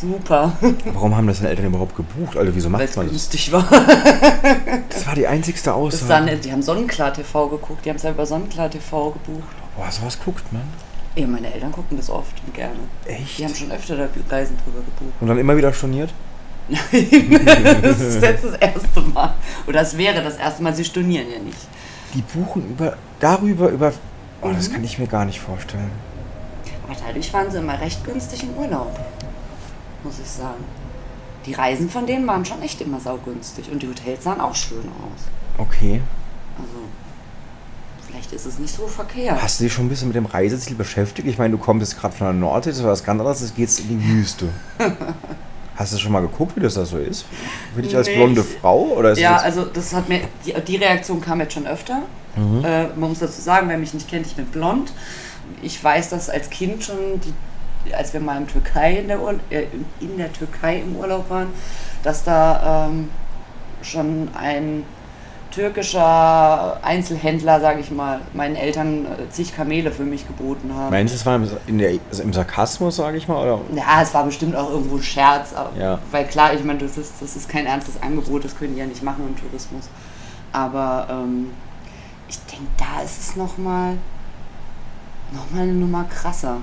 Super, 0.00 0.52
Warum 0.92 1.16
haben 1.16 1.26
das 1.26 1.38
deine 1.38 1.50
Eltern 1.50 1.66
überhaupt 1.66 1.96
gebucht? 1.96 2.36
Also 2.36 2.54
wieso 2.54 2.66
weil 2.66 2.72
macht 2.80 2.90
es 2.90 2.96
man 2.96 3.06
das? 3.06 3.12
günstig 3.12 3.50
war. 3.52 3.66
Das 4.90 5.06
war 5.06 5.14
die 5.14 5.26
einzigste 5.26 5.72
Aussage. 5.74 6.26
dann, 6.26 6.40
die 6.40 6.52
haben 6.52 6.62
Sonnenklar 6.62 7.12
TV 7.14 7.48
geguckt, 7.48 7.84
die 7.84 7.90
haben 7.90 7.96
es 7.96 8.02
ja 8.02 8.10
über 8.10 8.26
Sonnenklar 8.26 8.70
TV 8.70 9.10
gebucht. 9.10 9.48
Boah, 9.76 9.90
sowas 9.90 10.18
guckt 10.22 10.52
man. 10.52 10.62
Ja, 11.14 11.26
meine 11.26 11.52
Eltern 11.52 11.72
gucken 11.72 11.96
das 11.96 12.10
oft 12.10 12.34
und 12.46 12.52
gerne. 12.54 12.74
Echt? 13.06 13.38
Die 13.38 13.44
haben 13.44 13.54
schon 13.54 13.70
öfter 13.72 13.96
da 13.96 14.06
Reisen 14.28 14.56
drüber 14.64 14.78
gebucht. 14.80 15.14
Und 15.20 15.28
dann 15.28 15.38
immer 15.38 15.56
wieder 15.56 15.72
storniert? 15.72 16.12
das 16.68 18.00
ist 18.00 18.22
jetzt 18.22 18.44
das 18.44 18.54
erste 18.56 19.00
Mal. 19.00 19.34
Oder 19.66 19.80
es 19.82 19.96
wäre 19.96 20.22
das 20.22 20.36
erste 20.36 20.62
Mal, 20.62 20.74
sie 20.74 20.84
stornieren 20.84 21.26
ja 21.32 21.38
nicht. 21.38 21.58
Die 22.14 22.22
buchen 22.22 22.68
über, 22.70 22.96
darüber, 23.20 23.68
über... 23.68 23.92
Oh, 24.42 24.48
Mhm. 24.48 24.56
das 24.56 24.70
kann 24.70 24.84
ich 24.84 24.98
mir 24.98 25.06
gar 25.06 25.24
nicht 25.24 25.40
vorstellen. 25.40 25.90
Aber 26.84 26.94
dadurch 27.06 27.32
waren 27.32 27.50
sie 27.50 27.58
immer 27.58 27.80
recht 27.80 28.04
günstig 28.04 28.42
im 28.42 28.50
Urlaub. 28.62 28.98
Muss 30.06 30.20
ich 30.22 30.30
sagen. 30.30 30.64
Die 31.46 31.52
Reisen 31.52 31.90
von 31.90 32.06
denen 32.06 32.26
waren 32.26 32.44
schon 32.44 32.62
echt 32.62 32.80
immer 32.80 33.00
saugünstig. 33.00 33.70
Und 33.70 33.82
die 33.82 33.88
Hotels 33.88 34.22
sahen 34.24 34.40
auch 34.40 34.54
schön 34.54 34.78
aus. 34.78 35.24
Okay. 35.58 36.00
Also, 36.56 36.78
vielleicht 38.06 38.32
ist 38.32 38.46
es 38.46 38.58
nicht 38.58 38.74
so 38.74 38.86
verkehrt. 38.86 39.42
Hast 39.42 39.58
du 39.58 39.64
dich 39.64 39.72
schon 39.72 39.86
ein 39.86 39.88
bisschen 39.88 40.08
mit 40.08 40.16
dem 40.16 40.26
Reiseziel 40.26 40.76
beschäftigt? 40.76 41.26
Ich 41.26 41.38
meine, 41.38 41.52
du 41.52 41.58
kommst 41.58 41.88
jetzt 41.88 42.00
gerade 42.00 42.14
von 42.16 42.28
der 42.28 42.34
Nordsee, 42.34 42.70
das 42.70 42.82
war 42.82 42.92
was 42.92 43.04
ganz 43.04 43.20
anderes, 43.20 43.40
jetzt 43.40 43.56
geht's 43.56 43.80
in 43.80 43.88
die 43.88 44.08
Wüste. 44.08 44.48
Hast 45.76 45.92
du 45.92 45.98
schon 45.98 46.12
mal 46.12 46.22
geguckt, 46.22 46.56
wie 46.56 46.60
das 46.60 46.74
da 46.74 46.86
so 46.86 46.96
ist? 46.96 47.26
Für 47.74 47.82
dich 47.82 47.94
als 47.94 48.08
blonde 48.08 48.42
Frau? 48.42 48.84
Oder 48.96 49.12
Ja, 49.18 49.36
also 49.36 49.64
das 49.66 49.92
hat 49.92 50.08
mir, 50.08 50.20
die, 50.46 50.54
die 50.66 50.76
Reaktion 50.76 51.20
kam 51.20 51.40
jetzt 51.40 51.52
schon 51.52 51.66
öfter. 51.66 52.02
Äh, 52.36 52.88
man 52.96 53.10
muss 53.10 53.18
dazu 53.18 53.40
sagen, 53.40 53.68
wer 53.68 53.76
mich 53.76 53.92
nicht 53.92 54.08
kennt, 54.08 54.26
ich 54.26 54.34
bin 54.34 54.46
blond. 54.46 54.92
Ich 55.62 55.82
weiß 55.82 56.10
das 56.10 56.30
als 56.30 56.48
Kind 56.50 56.84
schon, 56.84 57.20
die, 57.22 57.32
als 57.94 58.12
wir 58.12 58.20
mal 58.20 58.38
in, 58.38 58.46
Türkei 58.46 58.98
in, 58.98 59.08
der 59.08 59.20
Ur 59.20 59.34
äh, 59.50 59.64
in 60.00 60.16
der 60.16 60.32
Türkei 60.32 60.80
im 60.80 60.96
Urlaub 60.96 61.28
waren, 61.30 61.48
dass 62.02 62.24
da 62.24 62.86
ähm, 62.88 63.10
schon 63.82 64.28
ein 64.34 64.84
türkischer 65.56 66.84
Einzelhändler, 66.84 67.60
sage 67.60 67.80
ich 67.80 67.90
mal, 67.90 68.20
meinen 68.34 68.56
Eltern 68.56 69.06
äh, 69.06 69.30
zig 69.30 69.56
Kamele 69.56 69.90
für 69.90 70.02
mich 70.02 70.26
geboten 70.26 70.70
haben. 70.74 70.90
Meinst 70.90 71.14
du, 71.14 71.16
es 71.16 71.24
war 71.24 71.40
im, 71.66 71.78
der, 71.78 71.98
also 72.10 72.22
im 72.22 72.32
Sarkasmus, 72.32 72.96
sage 72.96 73.16
ich 73.16 73.26
mal? 73.26 73.42
Oder? 73.42 73.60
Ja, 73.74 74.02
es 74.02 74.12
war 74.12 74.24
bestimmt 74.24 74.54
auch 74.54 74.70
irgendwo 74.70 74.96
ein 74.96 75.02
Scherz, 75.02 75.54
Ja. 75.78 75.98
weil 76.10 76.26
klar, 76.26 76.52
ich 76.52 76.62
meine, 76.62 76.80
das 76.80 76.98
ist, 76.98 77.14
das 77.20 77.36
ist 77.36 77.48
kein 77.48 77.64
ernstes 77.64 78.02
Angebot, 78.02 78.44
das 78.44 78.56
können 78.56 78.74
die 78.74 78.80
ja 78.80 78.86
nicht 78.86 79.02
machen 79.02 79.24
im 79.26 79.36
Tourismus. 79.36 79.88
Aber 80.52 81.06
ähm, 81.10 81.50
ich 82.28 82.38
denke, 82.40 82.66
da 82.76 83.02
ist 83.02 83.18
es 83.18 83.36
nochmal 83.36 83.94
noch 85.32 85.50
mal 85.50 85.62
eine 85.62 85.72
Nummer 85.72 86.04
krasser. 86.04 86.58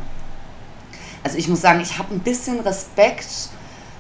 Also 1.24 1.38
ich 1.38 1.48
muss 1.48 1.62
sagen, 1.62 1.80
ich 1.80 1.98
habe 1.98 2.14
ein 2.14 2.20
bisschen 2.20 2.60
Respekt, 2.60 3.50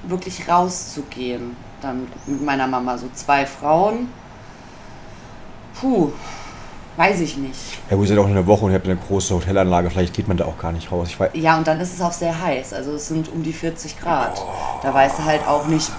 wirklich 0.04 0.48
rauszugehen. 0.48 1.56
Dann 1.82 2.08
mit 2.26 2.44
meiner 2.44 2.68
Mama, 2.68 2.98
so 2.98 3.08
zwei 3.14 3.46
Frauen. 3.46 4.10
Puh, 5.80 6.12
weiß 6.98 7.22
ich 7.22 7.38
nicht. 7.38 7.60
Ja, 7.90 7.96
gut, 7.96 8.06
ihr 8.06 8.10
seid 8.10 8.18
auch 8.20 8.28
eine 8.28 8.46
Woche 8.46 8.66
und 8.66 8.72
ihr 8.72 8.76
habt 8.76 8.86
eine 8.86 8.98
große 8.98 9.34
Hotelanlage, 9.36 9.90
vielleicht 9.90 10.14
geht 10.14 10.28
man 10.28 10.38
da 10.38 10.46
auch 10.46 10.58
gar 10.58 10.72
nicht 10.72 10.92
raus. 10.92 11.08
Ich 11.10 11.20
weiß, 11.20 11.32
Ja, 11.34 11.58
und 11.58 11.66
dann 11.68 11.80
ist 11.80 11.94
es 11.94 12.02
auch 12.02 12.12
sehr 12.12 12.40
heiß. 12.42 12.74
Also 12.74 12.94
es 12.94 13.08
sind 13.08 13.30
um 13.32 13.42
die 13.44 13.54
40 13.54 14.00
Grad. 14.00 14.42
Da 14.82 14.94
weißt 14.94 15.20
du 15.20 15.24
halt 15.24 15.48
auch 15.48 15.68
nicht, 15.68 15.92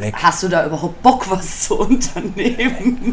leck. 0.00 0.14
Hast 0.16 0.42
du 0.42 0.48
da 0.48 0.66
überhaupt 0.66 1.02
Bock, 1.02 1.30
was 1.30 1.64
zu 1.64 1.78
unternehmen? 1.80 3.12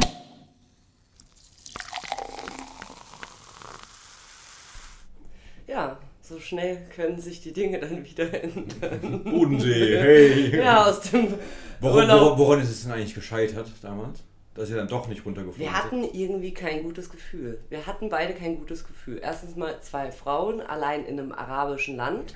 Ja, 5.68 5.98
so 6.22 6.36
schnell 6.48 6.78
können 6.96 7.20
sich 7.20 7.42
die 7.42 7.52
Dinge 7.54 7.80
dann 7.80 8.04
wieder 8.06 8.32
ändern. 8.44 9.24
Bodensee, 9.24 9.98
hey. 10.00 10.58
Ja, 10.58 10.86
aus 10.86 11.02
dem 11.02 11.34
Woran, 11.80 12.06
Urlaub. 12.10 12.22
woran, 12.22 12.40
woran 12.40 12.62
ist 12.62 12.70
es 12.70 12.84
denn 12.84 12.92
eigentlich 12.94 13.16
gescheitert 13.16 13.68
damals? 13.82 14.24
Dass 14.56 14.72
ihr 14.72 14.76
dann 14.78 14.88
doch 14.88 15.08
nicht 15.08 15.24
runtergeflogen 15.24 15.62
Wir 15.62 15.72
hatten 15.78 16.04
irgendwie 16.04 16.52
kein 16.52 16.82
gutes 16.82 17.12
Gefühl. 17.12 17.60
Wir 17.70 17.86
hatten 17.86 18.10
beide 18.10 18.34
kein 18.34 18.58
gutes 18.58 18.88
Gefühl. 18.88 19.20
Erstens 19.22 19.56
mal 19.56 19.80
zwei 19.82 20.12
Frauen 20.12 20.62
allein 20.62 21.06
in 21.06 21.20
einem 21.20 21.32
arabischen 21.32 21.96
Land. 21.96 22.36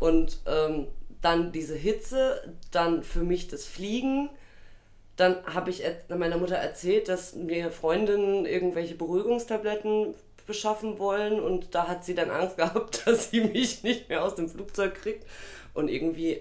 Und 0.00 0.40
ähm, 0.46 0.88
dann 1.22 1.50
diese 1.52 1.74
Hitze, 1.76 2.54
dann 2.70 3.02
für 3.02 3.22
mich 3.22 3.48
das 3.48 3.64
Fliegen. 3.64 4.28
Dann 5.16 5.36
habe 5.46 5.70
ich 5.70 5.82
meiner 6.10 6.36
Mutter 6.36 6.56
erzählt, 6.56 7.08
dass 7.08 7.34
mir 7.34 7.70
Freundinnen 7.70 8.44
irgendwelche 8.44 8.94
Beruhigungstabletten 8.94 10.14
beschaffen 10.46 10.98
wollen 10.98 11.40
und 11.40 11.74
da 11.74 11.88
hat 11.88 12.04
sie 12.04 12.14
dann 12.14 12.30
Angst 12.30 12.56
gehabt, 12.56 13.02
dass 13.06 13.30
sie 13.30 13.40
mich 13.40 13.82
nicht 13.82 14.08
mehr 14.08 14.24
aus 14.24 14.34
dem 14.34 14.48
Flugzeug 14.48 14.94
kriegt. 14.94 15.26
Und 15.74 15.88
irgendwie 15.88 16.40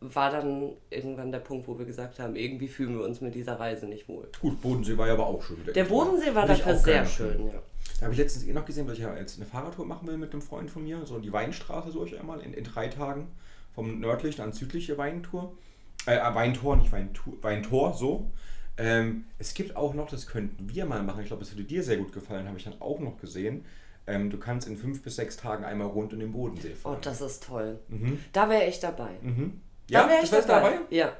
war 0.00 0.30
dann 0.30 0.72
irgendwann 0.88 1.30
der 1.30 1.40
Punkt, 1.40 1.68
wo 1.68 1.78
wir 1.78 1.84
gesagt 1.84 2.18
haben, 2.18 2.34
irgendwie 2.34 2.68
fühlen 2.68 2.98
wir 2.98 3.04
uns 3.04 3.20
mit 3.20 3.34
dieser 3.34 3.60
Reise 3.60 3.86
nicht 3.86 4.08
wohl. 4.08 4.28
Gut, 4.40 4.60
Bodensee 4.62 4.96
war 4.96 5.06
ja 5.06 5.12
aber 5.12 5.26
auch 5.26 5.42
schön. 5.42 5.58
Der 5.66 5.82
ich. 5.82 5.88
Bodensee 5.88 6.34
war 6.34 6.48
ich 6.48 6.58
dafür 6.58 6.76
sehr 6.76 7.04
schön, 7.04 7.46
ja. 7.48 7.62
Da 7.98 8.06
habe 8.06 8.14
ich 8.14 8.18
letztens 8.18 8.46
eh 8.46 8.52
noch 8.54 8.64
gesehen, 8.64 8.86
weil 8.86 8.94
ich 8.94 9.00
ja 9.00 9.14
jetzt 9.14 9.36
eine 9.36 9.44
Fahrradtour 9.44 9.84
machen 9.84 10.08
will 10.08 10.16
mit 10.16 10.32
einem 10.32 10.40
Freund 10.40 10.70
von 10.70 10.84
mir. 10.84 11.04
So 11.04 11.18
die 11.18 11.32
Weinstraße 11.32 11.92
durch 11.92 12.18
einmal 12.18 12.40
in, 12.40 12.54
in 12.54 12.64
drei 12.64 12.88
Tagen. 12.88 13.28
Vom 13.74 14.00
nördlichen 14.00 14.40
ans 14.40 14.56
südliche 14.58 14.96
Weintour. 14.96 15.52
Äh, 16.06 16.16
äh, 16.16 16.34
Weintor, 16.34 16.76
nicht 16.76 16.90
Weintour, 16.92 17.34
Weintor, 17.42 17.92
so. 17.92 18.30
Ähm, 18.82 19.24
es 19.38 19.52
gibt 19.54 19.76
auch 19.76 19.92
noch, 19.94 20.08
das 20.08 20.26
könnten 20.26 20.68
wir 20.72 20.86
mal 20.86 21.02
machen. 21.02 21.20
Ich 21.20 21.26
glaube, 21.26 21.42
das 21.44 21.52
würde 21.52 21.64
dir 21.64 21.82
sehr 21.82 21.98
gut 21.98 22.12
gefallen, 22.12 22.46
habe 22.48 22.56
ich 22.56 22.64
dann 22.64 22.80
auch 22.80 22.98
noch 22.98 23.18
gesehen. 23.18 23.64
Ähm, 24.06 24.30
du 24.30 24.38
kannst 24.38 24.66
in 24.66 24.76
fünf 24.78 25.02
bis 25.02 25.16
sechs 25.16 25.36
Tagen 25.36 25.64
einmal 25.64 25.88
rund 25.88 26.12
um 26.14 26.18
den 26.20 26.32
Bodensee 26.32 26.72
Oh, 26.72 26.88
fahren. 26.88 26.98
das 27.02 27.20
ist 27.20 27.44
toll. 27.44 27.78
Mhm. 27.88 28.18
Da 28.32 28.48
wäre 28.48 28.66
ich 28.66 28.80
dabei. 28.80 29.10
Mhm. 29.20 29.60
Da 29.88 30.02
Ja, 30.02 30.08
wäre 30.08 30.16
das 30.20 30.24
ich 30.30 30.32
wärst 30.32 30.48
dabei. 30.48 30.78
Ja. 30.88 31.12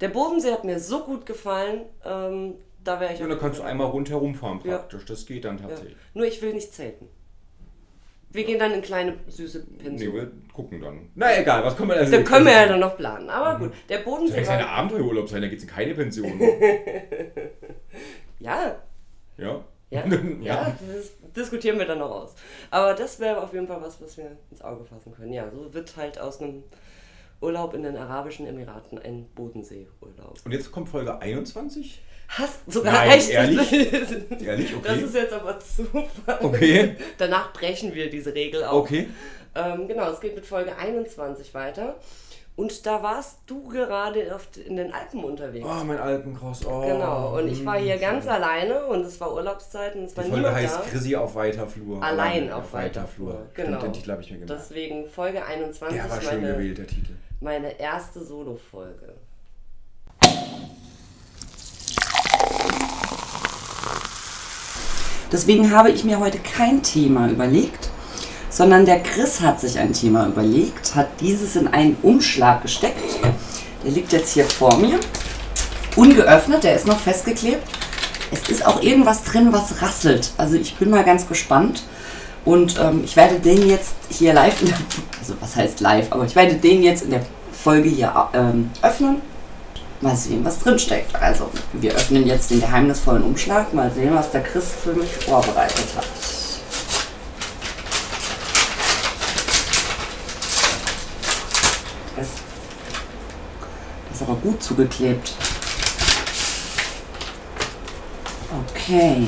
Der 0.00 0.08
Bodensee 0.10 0.52
hat 0.52 0.64
mir 0.64 0.78
so 0.78 1.02
gut 1.04 1.26
gefallen, 1.26 1.82
ähm, 2.04 2.54
da 2.84 3.00
wäre 3.00 3.14
ich 3.14 3.18
Ja, 3.20 3.26
dann 3.26 3.38
kannst 3.40 3.58
du 3.58 3.64
einmal 3.64 3.88
rundherum 3.88 4.34
fahren 4.36 4.60
Ja. 4.62 4.78
praktisch. 4.78 5.04
Das 5.06 5.26
geht 5.26 5.44
dann 5.44 5.58
tatsächlich. 5.58 5.92
Ja. 5.94 5.98
Nur 6.14 6.26
ich 6.26 6.40
will 6.40 6.54
nicht 6.54 6.72
zelten. 6.72 7.08
Wir 8.36 8.44
gehen 8.44 8.58
dann 8.58 8.72
in 8.72 8.82
kleine, 8.82 9.14
süße 9.28 9.64
Nee, 9.78 9.84
Pension. 9.84 10.14
wir 10.14 10.30
gucken 10.52 10.80
dann. 10.80 11.08
Na 11.14 11.38
egal, 11.38 11.64
was 11.64 11.74
können 11.74 11.88
wir 11.88 11.96
also 11.96 12.12
da 12.14 12.22
können 12.22 12.44
wir 12.44 12.52
ja 12.52 12.66
dann 12.66 12.80
noch 12.80 12.96
planen. 12.96 13.30
Aber 13.30 13.58
gut, 13.58 13.72
der 13.88 13.96
Soll 13.98 14.04
Bodensee 14.04 14.36
ja 14.40 14.42
keine 14.44 14.64
war... 14.64 14.70
Abenteuerurlaub 14.72 15.28
sein, 15.28 15.40
da 15.40 15.48
geht 15.48 15.58
es 15.58 15.64
in 15.64 15.70
keine 15.70 15.94
Pension. 15.94 16.38
Ja, 18.38 18.76
ja? 19.38 19.64
ja, 19.88 20.04
ja, 20.42 20.76
das 20.94 21.12
diskutieren 21.34 21.78
wir 21.78 21.86
dann 21.86 21.98
noch 22.00 22.10
aus. 22.10 22.34
Aber 22.70 22.92
das 22.92 23.18
wäre 23.18 23.42
auf 23.42 23.54
jeden 23.54 23.66
Fall 23.66 23.80
was, 23.80 24.00
was 24.02 24.18
wir 24.18 24.36
ins 24.50 24.60
Auge 24.60 24.84
fassen 24.84 25.14
können. 25.14 25.32
Ja, 25.32 25.50
so 25.50 25.72
wird 25.72 25.96
halt 25.96 26.18
aus 26.20 26.40
einem 26.40 26.62
Urlaub 27.40 27.74
in 27.74 27.82
den 27.82 27.96
Arabischen 27.96 28.46
Emiraten 28.46 28.98
ein 28.98 29.26
Bodenseeurlaub. 29.34 30.38
Und 30.44 30.52
jetzt 30.52 30.72
kommt 30.72 30.88
Folge 30.88 31.20
21? 31.20 32.00
Hast 32.28 32.70
sogar 32.70 32.92
Nein, 32.92 33.10
recht. 33.10 33.30
ehrlich? 33.30 33.90
Das 34.30 34.42
Ehrlich? 34.42 34.74
Okay. 34.74 34.88
Das 34.88 35.02
ist 35.02 35.14
jetzt 35.14 35.32
aber 35.32 35.58
Zufall. 35.60 36.38
Okay. 36.42 36.96
Danach 37.18 37.52
brechen 37.52 37.94
wir 37.94 38.10
diese 38.10 38.34
Regel 38.34 38.64
auch. 38.64 38.80
Okay. 38.80 39.08
Ähm, 39.54 39.86
genau, 39.86 40.10
es 40.10 40.20
geht 40.20 40.34
mit 40.34 40.44
Folge 40.44 40.76
21 40.76 41.54
weiter. 41.54 41.96
Und 42.56 42.86
da 42.86 43.02
warst 43.02 43.40
du 43.46 43.68
gerade 43.68 44.34
auf, 44.34 44.48
in 44.56 44.76
den 44.76 44.90
Alpen 44.92 45.22
unterwegs. 45.22 45.66
Oh, 45.68 45.84
mein 45.84 45.98
Alpencross. 45.98 46.64
Oh. 46.66 46.80
Genau, 46.80 47.36
und 47.38 47.48
ich 47.48 47.64
war 47.66 47.76
hier 47.78 47.94
hm, 47.94 48.00
ganz 48.00 48.24
schön. 48.24 48.32
alleine 48.32 48.86
und 48.86 49.04
es 49.04 49.20
war 49.20 49.34
Urlaubszeit 49.34 49.94
und 49.94 50.04
es 50.04 50.16
war 50.16 50.24
Die 50.24 50.30
Folge 50.30 50.54
heißt 50.54 50.76
da. 50.76 50.80
Chrissy 50.90 51.16
auf 51.16 51.34
weiter 51.34 51.66
Flur. 51.66 52.02
Allein 52.02 52.50
auf 52.50 52.72
weiter 52.72 53.06
Flur. 53.06 53.46
Stimmt, 53.52 53.68
Genau. 53.68 53.80
den 53.82 53.92
Titel 53.92 54.10
habe 54.10 54.22
ich 54.22 54.30
mir 54.30 54.38
gemerkt. 54.38 54.58
Deswegen 54.62 55.06
Folge 55.06 55.44
21 55.44 56.00
Der 56.00 56.10
war 56.10 56.20
schön 56.22 56.40
meine, 56.40 56.54
gewählt, 56.54 56.78
der 56.78 56.86
Titel. 56.86 57.12
Meine 57.40 57.78
erste 57.78 58.24
Solo-Folge. 58.24 59.14
Deswegen 65.30 65.72
habe 65.72 65.90
ich 65.90 66.04
mir 66.04 66.20
heute 66.20 66.38
kein 66.38 66.82
Thema 66.82 67.28
überlegt, 67.28 67.90
sondern 68.48 68.86
der 68.86 69.02
Chris 69.02 69.40
hat 69.40 69.60
sich 69.60 69.78
ein 69.78 69.92
Thema 69.92 70.26
überlegt, 70.26 70.94
hat 70.94 71.20
dieses 71.20 71.56
in 71.56 71.68
einen 71.68 71.96
Umschlag 72.02 72.62
gesteckt. 72.62 73.18
Der 73.84 73.90
liegt 73.90 74.12
jetzt 74.12 74.32
hier 74.32 74.44
vor 74.44 74.76
mir. 74.78 74.98
Ungeöffnet, 75.96 76.64
der 76.64 76.76
ist 76.76 76.86
noch 76.86 76.98
festgeklebt. 76.98 77.62
Es 78.30 78.48
ist 78.48 78.64
auch 78.64 78.82
irgendwas 78.82 79.24
drin, 79.24 79.52
was 79.52 79.82
rasselt. 79.82 80.32
Also 80.38 80.56
ich 80.56 80.76
bin 80.76 80.90
mal 80.90 81.04
ganz 81.04 81.28
gespannt. 81.28 81.82
Und 82.46 82.78
ähm, 82.78 83.02
ich 83.04 83.16
werde 83.16 83.40
den 83.40 83.68
jetzt 83.68 83.96
hier 84.08 84.32
live, 84.32 84.60
der, 84.60 84.76
also 85.18 85.34
was 85.40 85.56
heißt 85.56 85.80
live, 85.80 86.06
aber 86.10 86.24
ich 86.24 86.36
werde 86.36 86.54
den 86.54 86.80
jetzt 86.82 87.02
in 87.02 87.10
der 87.10 87.26
Folge 87.52 87.88
hier 87.88 88.28
ähm, 88.32 88.70
öffnen. 88.82 89.20
Mal 90.00 90.14
sehen, 90.14 90.44
was 90.44 90.60
drin 90.60 90.78
steckt. 90.78 91.16
Also, 91.16 91.50
wir 91.72 91.92
öffnen 91.92 92.26
jetzt 92.26 92.50
den 92.50 92.60
geheimnisvollen 92.60 93.24
Umschlag. 93.24 93.72
Mal 93.74 93.90
sehen, 93.90 94.14
was 94.14 94.30
der 94.30 94.42
Chris 94.42 94.66
für 94.84 94.92
mich 94.92 95.10
vorbereitet 95.10 95.86
hat. 95.96 96.06
Das 102.16 102.28
das 104.08 104.20
ist 104.20 104.22
aber 104.22 104.36
gut 104.36 104.62
zugeklebt. 104.62 105.34
Okay. 108.70 109.26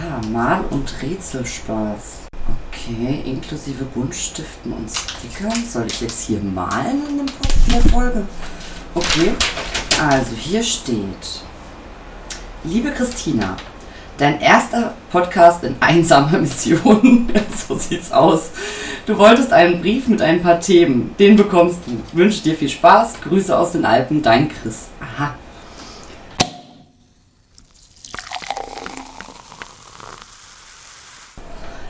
Ah, 0.00 0.24
Mal- 0.28 0.64
und 0.70 0.94
Rätselspaß. 1.02 2.28
Okay, 2.70 3.20
inklusive 3.24 3.84
Buntstiften 3.84 4.72
und 4.72 4.88
Stickern. 4.88 5.64
Soll 5.68 5.86
ich 5.88 6.00
jetzt 6.00 6.26
hier 6.28 6.38
malen 6.38 7.02
in, 7.08 7.16
dem 7.16 7.26
in 7.66 7.72
der 7.72 7.82
Folge? 7.90 8.24
Okay, 8.94 9.32
also 10.00 10.36
hier 10.36 10.62
steht. 10.62 11.42
Liebe 12.62 12.92
Christina, 12.92 13.56
dein 14.18 14.40
erster 14.40 14.94
Podcast 15.10 15.64
in 15.64 15.74
einsamer 15.80 16.38
Mission. 16.38 17.28
so 17.68 17.76
sieht's 17.76 18.12
aus. 18.12 18.50
Du 19.04 19.18
wolltest 19.18 19.52
einen 19.52 19.80
Brief 19.80 20.06
mit 20.06 20.22
ein 20.22 20.40
paar 20.40 20.60
Themen. 20.60 21.12
Den 21.18 21.34
bekommst 21.34 21.80
du. 21.86 22.16
Wünsche 22.16 22.44
dir 22.44 22.54
viel 22.54 22.68
Spaß. 22.68 23.20
Grüße 23.20 23.58
aus 23.58 23.72
den 23.72 23.84
Alpen, 23.84 24.22
dein 24.22 24.48
Chris. 24.48 24.86
Aha. 25.00 25.34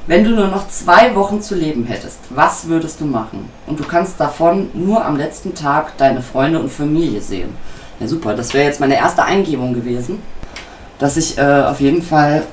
Wenn 0.08 0.24
du 0.24 0.30
nur 0.30 0.48
noch 0.48 0.66
zwei 0.68 1.14
Wochen 1.14 1.42
zu 1.42 1.54
leben 1.54 1.84
hättest, 1.84 2.18
was 2.30 2.66
würdest 2.66 3.02
du 3.02 3.04
machen? 3.04 3.50
Und 3.66 3.78
du 3.78 3.84
kannst 3.84 4.18
davon 4.18 4.70
nur 4.72 5.04
am 5.04 5.18
letzten 5.18 5.54
Tag 5.54 5.98
deine 5.98 6.22
Freunde 6.22 6.58
und 6.60 6.72
Familie 6.72 7.20
sehen. 7.20 7.50
Ja 8.00 8.08
super, 8.08 8.32
das 8.34 8.54
wäre 8.54 8.64
jetzt 8.64 8.80
meine 8.80 8.96
erste 8.96 9.22
Eingebung 9.22 9.74
gewesen, 9.74 10.22
dass 10.98 11.18
ich 11.18 11.36
äh, 11.36 11.42
auf 11.42 11.80
jeden 11.80 12.00
Fall 12.00 12.44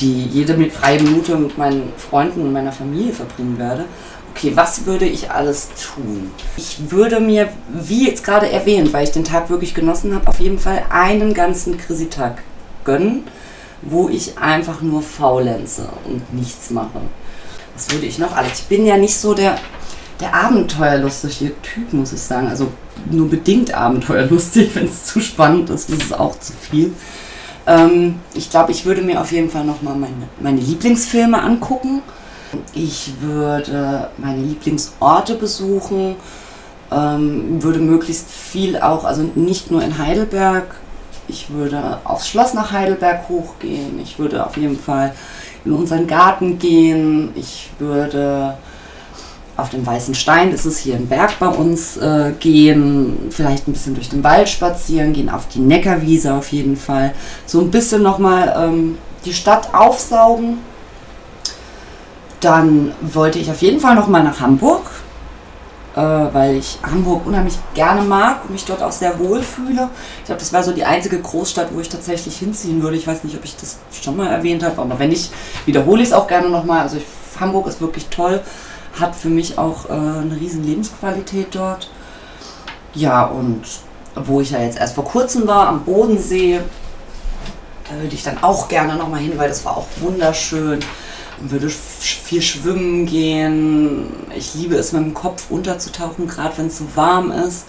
die 0.00 0.24
jede 0.24 0.54
mit 0.54 0.72
freie 0.72 1.00
Minute 1.00 1.36
mit 1.36 1.56
meinen 1.56 1.92
Freunden 1.96 2.42
und 2.42 2.52
meiner 2.52 2.72
Familie 2.72 3.12
verbringen 3.12 3.56
werde. 3.56 3.84
Okay, 4.34 4.50
was 4.56 4.86
würde 4.86 5.04
ich 5.04 5.30
alles 5.30 5.68
tun? 5.94 6.32
Ich 6.56 6.90
würde 6.90 7.20
mir, 7.20 7.48
wie 7.68 8.08
jetzt 8.08 8.24
gerade 8.24 8.50
erwähnt, 8.50 8.92
weil 8.92 9.04
ich 9.04 9.12
den 9.12 9.22
Tag 9.22 9.50
wirklich 9.50 9.72
genossen 9.72 10.16
habe, 10.16 10.26
auf 10.26 10.40
jeden 10.40 10.58
Fall 10.58 10.82
einen 10.90 11.32
ganzen 11.32 11.78
Chrissy-Tag 11.78 12.42
gönnen, 12.84 13.22
wo 13.82 14.08
ich 14.08 14.38
einfach 14.38 14.80
nur 14.80 15.02
faulenze 15.02 15.88
und 16.04 16.34
nichts 16.34 16.70
mache. 16.70 17.00
Was 17.74 17.90
würde 17.92 18.06
ich 18.06 18.18
noch 18.18 18.34
alles? 18.34 18.60
Ich 18.60 18.64
bin 18.64 18.84
ja 18.84 18.96
nicht 18.96 19.16
so 19.16 19.34
der, 19.34 19.56
der 20.20 20.34
abenteuerlustige 20.34 21.52
Typ, 21.62 21.92
muss 21.92 22.12
ich 22.12 22.20
sagen. 22.20 22.48
Also 22.48 22.72
nur 23.10 23.28
bedingt 23.28 23.72
abenteuerlustig. 23.72 24.70
Wenn 24.74 24.86
es 24.86 25.04
zu 25.04 25.20
spannend 25.20 25.70
ist, 25.70 25.90
ist 25.90 26.02
es 26.02 26.12
auch 26.12 26.38
zu 26.38 26.52
viel. 26.52 26.92
Ähm, 27.66 28.16
ich 28.34 28.50
glaube, 28.50 28.72
ich 28.72 28.84
würde 28.84 29.02
mir 29.02 29.20
auf 29.20 29.30
jeden 29.30 29.50
Fall 29.50 29.64
nochmal 29.64 29.94
meine, 29.94 30.28
meine 30.40 30.60
Lieblingsfilme 30.60 31.40
angucken. 31.40 32.02
Ich 32.72 33.12
würde 33.20 34.10
meine 34.16 34.42
Lieblingsorte 34.42 35.34
besuchen. 35.34 36.16
Ähm, 36.90 37.62
würde 37.62 37.80
möglichst 37.80 38.30
viel 38.30 38.78
auch, 38.78 39.04
also 39.04 39.22
nicht 39.34 39.70
nur 39.70 39.82
in 39.82 39.98
Heidelberg. 39.98 40.74
Ich 41.28 41.50
würde 41.50 42.00
aufs 42.04 42.28
Schloss 42.28 42.54
nach 42.54 42.72
Heidelberg 42.72 43.28
hochgehen. 43.28 44.00
Ich 44.02 44.18
würde 44.18 44.44
auf 44.44 44.56
jeden 44.56 44.78
Fall 44.78 45.14
in 45.64 45.72
unseren 45.72 46.06
Garten 46.06 46.58
gehen. 46.58 47.30
Ich 47.34 47.70
würde 47.78 48.56
auf 49.58 49.70
den 49.70 49.84
Weißen 49.84 50.14
Stein, 50.14 50.52
das 50.52 50.64
ist 50.64 50.78
hier 50.78 50.94
ein 50.94 51.08
Berg 51.08 51.38
bei 51.40 51.48
uns, 51.48 51.96
äh, 51.96 52.32
gehen, 52.38 53.28
vielleicht 53.30 53.66
ein 53.66 53.72
bisschen 53.72 53.94
durch 53.94 54.08
den 54.08 54.22
Wald 54.22 54.48
spazieren, 54.48 55.12
gehen 55.12 55.28
auf 55.28 55.48
die 55.48 55.58
Neckarwiese 55.58 56.32
auf 56.32 56.52
jeden 56.52 56.76
Fall. 56.76 57.12
So 57.44 57.60
ein 57.60 57.70
bisschen 57.70 58.02
nochmal 58.02 58.54
ähm, 58.56 58.98
die 59.24 59.34
Stadt 59.34 59.74
aufsaugen. 59.74 60.58
Dann 62.40 62.92
wollte 63.00 63.40
ich 63.40 63.50
auf 63.50 63.60
jeden 63.60 63.80
Fall 63.80 63.96
nochmal 63.96 64.22
nach 64.22 64.40
Hamburg. 64.40 64.82
Äh, 65.98 66.32
weil 66.32 66.56
ich 66.56 66.78
Hamburg 66.84 67.26
unheimlich 67.26 67.58
gerne 67.74 68.02
mag 68.02 68.44
und 68.44 68.52
mich 68.52 68.64
dort 68.64 68.82
auch 68.84 68.92
sehr 68.92 69.18
wohl 69.18 69.42
fühle. 69.42 69.90
Ich 70.20 70.26
glaube, 70.26 70.38
das 70.38 70.52
war 70.52 70.62
so 70.62 70.70
die 70.70 70.84
einzige 70.84 71.20
Großstadt, 71.20 71.74
wo 71.74 71.80
ich 71.80 71.88
tatsächlich 71.88 72.36
hinziehen 72.36 72.80
würde. 72.82 72.96
Ich 72.96 73.06
weiß 73.06 73.24
nicht, 73.24 73.36
ob 73.36 73.44
ich 73.44 73.56
das 73.56 73.78
schon 73.90 74.16
mal 74.16 74.28
erwähnt 74.28 74.62
habe, 74.62 74.80
aber 74.80 74.98
wenn 75.00 75.08
nicht, 75.08 75.32
wiederhole 75.66 76.02
ich 76.02 76.10
es 76.10 76.14
auch 76.14 76.28
gerne 76.28 76.50
nochmal. 76.50 76.82
Also 76.82 76.98
ich, 76.98 77.04
Hamburg 77.40 77.66
ist 77.66 77.80
wirklich 77.80 78.06
toll, 78.06 78.40
hat 79.00 79.16
für 79.16 79.28
mich 79.28 79.58
auch 79.58 79.86
äh, 79.86 79.92
eine 79.92 80.36
riesen 80.40 80.62
Lebensqualität 80.64 81.48
dort. 81.52 81.90
Ja, 82.94 83.24
und 83.24 83.62
wo 84.14 84.40
ich 84.40 84.52
ja 84.52 84.60
jetzt 84.60 84.78
erst 84.78 84.94
vor 84.94 85.04
kurzem 85.04 85.48
war, 85.48 85.66
am 85.66 85.84
Bodensee, 85.84 86.60
da 87.90 88.00
würde 88.00 88.14
ich 88.14 88.22
dann 88.22 88.40
auch 88.42 88.68
gerne 88.68 88.94
nochmal 88.94 89.20
hin, 89.20 89.32
weil 89.36 89.48
das 89.48 89.64
war 89.64 89.76
auch 89.76 89.86
wunderschön. 90.00 90.78
Würde 91.40 91.68
viel 91.68 92.42
schwimmen 92.42 93.06
gehen. 93.06 94.06
Ich 94.36 94.54
liebe 94.54 94.76
es, 94.76 94.92
mit 94.92 95.02
dem 95.02 95.14
Kopf 95.14 95.50
unterzutauchen, 95.50 96.26
gerade 96.26 96.58
wenn 96.58 96.66
es 96.66 96.78
so 96.78 96.86
warm 96.94 97.30
ist. 97.30 97.66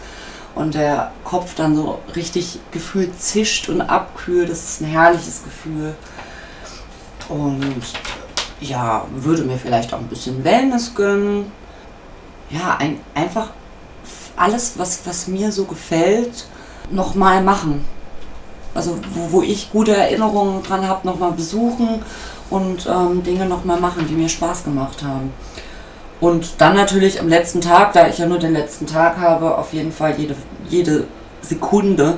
Und 0.55 0.73
der 0.73 1.11
Kopf 1.23 1.55
dann 1.55 1.75
so 1.75 1.99
richtig 2.15 2.59
gefühlt 2.71 3.19
zischt 3.21 3.69
und 3.69 3.81
abkühlt. 3.81 4.49
Das 4.49 4.63
ist 4.63 4.81
ein 4.81 4.87
herrliches 4.87 5.43
Gefühl. 5.43 5.95
Und 7.29 7.83
ja, 8.59 9.05
würde 9.15 9.43
mir 9.43 9.57
vielleicht 9.57 9.93
auch 9.93 9.99
ein 9.99 10.07
bisschen 10.07 10.43
Wellness 10.43 10.95
gönnen. 10.95 11.51
Ja, 12.49 12.77
ein, 12.77 12.99
einfach 13.13 13.51
alles, 14.35 14.73
was, 14.77 15.01
was 15.05 15.27
mir 15.27 15.51
so 15.51 15.65
gefällt, 15.65 16.45
nochmal 16.89 17.43
machen. 17.43 17.85
Also 18.73 18.97
wo, 19.13 19.37
wo 19.37 19.41
ich 19.41 19.71
gute 19.71 19.95
Erinnerungen 19.95 20.63
dran 20.63 20.87
habe, 20.87 21.07
nochmal 21.07 21.31
besuchen 21.31 22.01
und 22.49 22.87
ähm, 22.87 23.23
Dinge 23.23 23.45
nochmal 23.45 23.79
machen, 23.79 24.05
die 24.07 24.13
mir 24.13 24.29
Spaß 24.29 24.63
gemacht 24.63 25.03
haben. 25.03 25.33
Und 26.19 26.55
dann 26.57 26.75
natürlich 26.75 27.19
am 27.19 27.29
letzten 27.29 27.61
Tag, 27.61 27.93
da 27.93 28.07
ich 28.07 28.17
ja 28.17 28.25
nur 28.25 28.39
den 28.39 28.53
letzten 28.53 28.85
Tag 28.85 29.17
habe, 29.17 29.57
auf 29.57 29.73
jeden 29.73 29.91
Fall 29.91 30.15
jede, 30.17 30.35
jede 30.67 31.05
Sekunde 31.41 32.17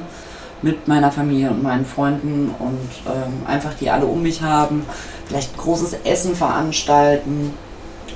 mit 0.63 0.87
meiner 0.87 1.11
Familie 1.11 1.51
und 1.51 1.63
meinen 1.63 1.85
Freunden 1.85 2.53
und 2.59 2.89
ähm, 3.07 3.45
einfach 3.47 3.73
die 3.79 3.89
alle 3.89 4.05
um 4.05 4.21
mich 4.21 4.41
haben. 4.41 4.85
Vielleicht 5.27 5.53
ein 5.53 5.57
großes 5.57 5.97
Essen 6.03 6.35
veranstalten, 6.35 7.53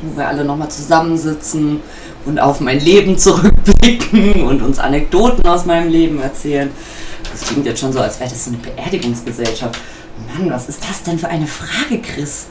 wo 0.02 0.18
wir 0.18 0.28
alle 0.28 0.44
nochmal 0.44 0.70
zusammensitzen 0.70 1.82
und 2.26 2.40
auf 2.40 2.60
mein 2.60 2.80
Leben 2.80 3.18
zurückblicken 3.18 4.48
und 4.48 4.62
uns 4.62 4.80
Anekdoten 4.80 5.46
aus 5.48 5.66
meinem 5.66 5.90
Leben 5.90 6.22
erzählen. 6.22 6.72
Das 7.36 7.50
klingt 7.50 7.66
jetzt 7.66 7.82
schon 7.82 7.92
so, 7.92 8.00
als 8.00 8.18
wäre 8.18 8.30
das 8.30 8.48
eine 8.48 8.56
Beerdigungsgesellschaft. 8.56 9.78
Mann, 10.26 10.50
was 10.50 10.70
ist 10.70 10.82
das 10.82 11.04
denn 11.04 11.20
für 11.20 11.28
eine 11.28 11.46
Frage, 11.46 12.02
Chris? 12.02 12.46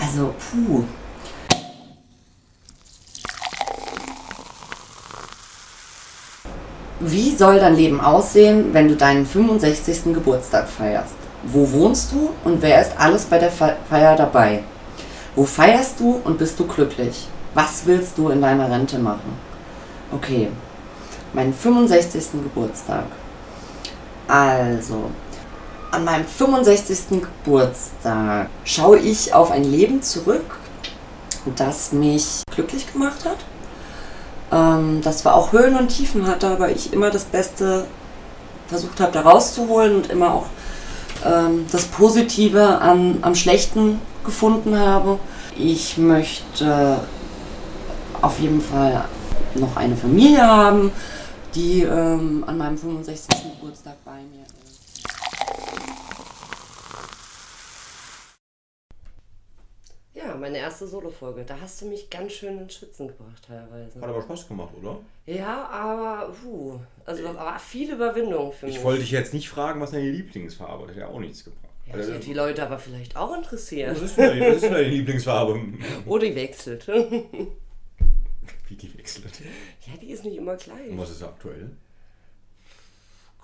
Also, 0.00 0.32
puh. 0.38 0.84
Wie 7.00 7.36
soll 7.36 7.60
dein 7.60 7.76
Leben 7.76 8.00
aussehen, 8.00 8.72
wenn 8.72 8.88
du 8.88 8.96
deinen 8.96 9.26
65. 9.26 10.14
Geburtstag 10.14 10.66
feierst? 10.66 11.12
Wo 11.42 11.70
wohnst 11.70 12.12
du 12.12 12.30
und 12.42 12.62
wer 12.62 12.80
ist 12.80 12.92
alles 12.96 13.26
bei 13.26 13.38
der 13.38 13.50
Feier 13.50 14.16
dabei? 14.16 14.62
Wo 15.36 15.44
feierst 15.44 16.00
du 16.00 16.22
und 16.24 16.38
bist 16.38 16.58
du 16.58 16.66
glücklich? 16.66 17.28
Was 17.52 17.82
willst 17.84 18.16
du 18.16 18.30
in 18.30 18.40
deiner 18.40 18.70
Rente 18.70 18.98
machen? 18.98 19.36
Okay, 20.10 20.48
mein 21.34 21.52
65. 21.52 22.42
Geburtstag. 22.44 23.04
Also, 24.32 25.10
an 25.90 26.06
meinem 26.06 26.24
65. 26.24 27.20
Geburtstag 27.20 28.48
schaue 28.64 28.98
ich 28.98 29.34
auf 29.34 29.50
ein 29.50 29.62
Leben 29.62 30.00
zurück, 30.00 30.56
das 31.54 31.92
mich 31.92 32.42
glücklich 32.50 32.90
gemacht 32.90 33.26
hat. 33.26 33.36
Ähm, 34.50 35.02
das 35.04 35.18
zwar 35.18 35.34
auch 35.34 35.52
Höhen 35.52 35.76
und 35.76 35.88
Tiefen 35.88 36.26
hatte, 36.26 36.48
aber 36.48 36.70
ich 36.70 36.94
immer 36.94 37.10
das 37.10 37.24
Beste 37.24 37.84
versucht 38.68 39.00
habe, 39.00 39.12
da 39.12 39.20
rauszuholen 39.20 39.96
und 39.96 40.08
immer 40.08 40.32
auch 40.32 40.46
ähm, 41.26 41.66
das 41.70 41.84
Positive 41.84 42.78
an, 42.78 43.18
am 43.20 43.34
Schlechten 43.34 44.00
gefunden 44.24 44.78
habe. 44.78 45.18
Ich 45.58 45.98
möchte 45.98 47.00
auf 48.22 48.38
jeden 48.38 48.62
Fall 48.62 49.04
noch 49.56 49.76
eine 49.76 49.94
Familie 49.94 50.40
haben, 50.40 50.90
die 51.54 51.82
ähm, 51.82 52.44
an 52.46 52.58
meinem 52.58 52.78
65. 52.78 53.28
Geburtstag 53.60 53.96
bei 54.04 54.20
mir 54.22 54.44
ist. 54.44 54.72
Ja, 60.14 60.34
meine 60.36 60.58
erste 60.58 60.86
Solo-Folge. 60.86 61.44
Da 61.44 61.58
hast 61.60 61.80
du 61.80 61.86
mich 61.86 62.10
ganz 62.10 62.32
schön 62.32 62.58
ins 62.58 62.74
Schwitzen 62.74 63.08
gebracht 63.08 63.42
teilweise. 63.46 64.00
Hat 64.00 64.08
aber 64.08 64.22
Spaß 64.22 64.46
gemacht, 64.46 64.72
oder? 64.80 64.98
Ja, 65.26 65.68
aber 65.68 66.32
puh, 66.32 66.78
also 67.06 67.22
das 67.22 67.34
war 67.34 67.58
viel 67.58 67.92
Überwindung 67.92 68.52
für 68.52 68.66
mich. 68.66 68.76
Ich 68.76 68.84
wollte 68.84 69.00
dich 69.00 69.10
jetzt 69.10 69.32
nicht 69.32 69.48
fragen, 69.48 69.80
was 69.80 69.90
deine 69.92 70.10
Lieblingsfarbe 70.10 70.84
ist. 70.84 70.90
Das 70.90 70.96
hat 70.96 71.08
ja 71.08 71.14
auch 71.14 71.20
nichts 71.20 71.44
gebracht. 71.44 71.72
ja, 71.86 71.96
das 71.96 72.10
hat 72.10 72.26
die 72.26 72.34
Leute 72.34 72.62
aber 72.62 72.78
vielleicht 72.78 73.16
auch 73.16 73.34
interessiert. 73.34 73.96
Was 73.96 74.02
ist 74.02 74.18
deine, 74.18 74.46
ist 74.48 74.70
Lieblingsfarbe? 74.70 75.60
Oh, 76.06 76.18
die 76.18 76.34
wechselt. 76.34 76.86
Wie 78.68 78.76
die 78.76 78.96
wechselt. 78.96 79.40
Ja, 79.86 79.96
die 80.00 80.10
ist 80.10 80.24
nicht 80.24 80.36
immer 80.36 80.56
gleich. 80.56 80.90
Und 80.90 80.98
was 80.98 81.10
ist 81.10 81.22
aktuell? 81.22 81.70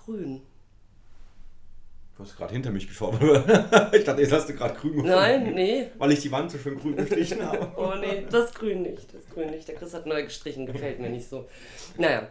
Grün. 0.03 0.41
Du 2.19 2.25
hast 2.25 2.35
gerade 2.35 2.51
hinter 2.51 2.71
mich 2.71 2.85
geschaut. 2.85 3.13
ich 3.93 4.03
dachte, 4.03 4.21
jetzt 4.21 4.33
hast 4.33 4.49
du 4.49 4.53
gerade 4.53 4.73
grün 4.73 4.91
gefunden. 4.91 5.15
Nein, 5.15 5.53
nee. 5.53 5.87
Weil 5.97 6.11
ich 6.11 6.19
die 6.19 6.29
Wand 6.29 6.51
so 6.51 6.57
schön 6.57 6.77
grün 6.77 6.97
gestrichen 6.97 7.41
habe. 7.45 7.71
Oh 7.77 7.93
nee, 7.97 8.25
das 8.29 8.53
Grün 8.53 8.81
nicht. 8.81 9.13
Das 9.13 9.25
Grün 9.29 9.51
nicht. 9.51 9.67
Der 9.69 9.75
Chris 9.75 9.93
hat 9.93 10.05
neu 10.05 10.23
gestrichen, 10.23 10.65
gefällt 10.65 10.99
mir 10.99 11.09
nicht 11.09 11.29
so. 11.29 11.47
Naja. 11.97 12.27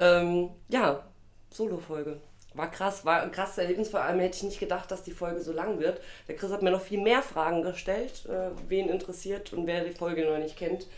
Ähm, 0.00 0.50
ja, 0.68 1.06
Solo-Folge. 1.50 2.20
War 2.54 2.68
krass, 2.68 3.04
war 3.04 3.22
ein 3.22 3.30
krasses 3.30 3.58
Erlebnis. 3.58 3.90
Vor 3.90 4.00
allem 4.00 4.18
hätte 4.18 4.38
ich 4.38 4.42
nicht 4.42 4.58
gedacht, 4.58 4.90
dass 4.90 5.04
die 5.04 5.12
Folge 5.12 5.40
so 5.40 5.52
lang 5.52 5.78
wird. 5.78 6.00
Der 6.26 6.34
Chris 6.34 6.50
hat 6.50 6.62
mir 6.62 6.72
noch 6.72 6.80
viel 6.80 7.00
mehr 7.00 7.22
Fragen 7.22 7.62
gestellt, 7.62 8.26
äh, 8.26 8.50
wen 8.68 8.88
interessiert 8.88 9.52
und 9.52 9.68
wer 9.68 9.84
die 9.84 9.92
Folge 9.92 10.24
noch 10.24 10.38
nicht 10.38 10.56
kennt. 10.56 10.88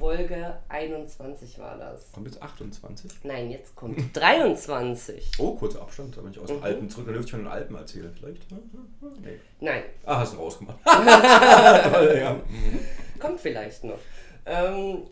Folge 0.00 0.56
21 0.70 1.58
war 1.58 1.76
das. 1.78 2.10
Kommt 2.12 2.26
jetzt 2.26 2.42
28? 2.42 3.12
Nein, 3.22 3.50
jetzt 3.50 3.76
kommt 3.76 3.98
23. 4.16 5.32
Oh, 5.38 5.54
kurzer 5.54 5.82
Abstand, 5.82 6.16
da 6.16 6.22
bin 6.22 6.32
ich 6.32 6.38
aus 6.40 6.48
den 6.48 6.56
Mhm. 6.56 6.62
Alpen 6.64 6.88
zurück. 6.90 7.04
Dann 7.06 7.14
dürfte 7.14 7.26
ich 7.28 7.30
von 7.32 7.40
den 7.44 7.52
Alpen 7.52 7.76
erzählen, 7.76 8.12
vielleicht. 8.12 8.46
Nee. 8.50 9.38
Nein, 9.60 9.82
Ah, 10.06 10.18
hast 10.20 10.32
du 10.34 10.38
rausgemacht. 10.38 10.78
Toll, 10.84 12.16
ja. 12.18 12.40
kommt 13.20 13.38
vielleicht 13.40 13.84
noch. 13.84 13.98
Ähm, 14.46 15.02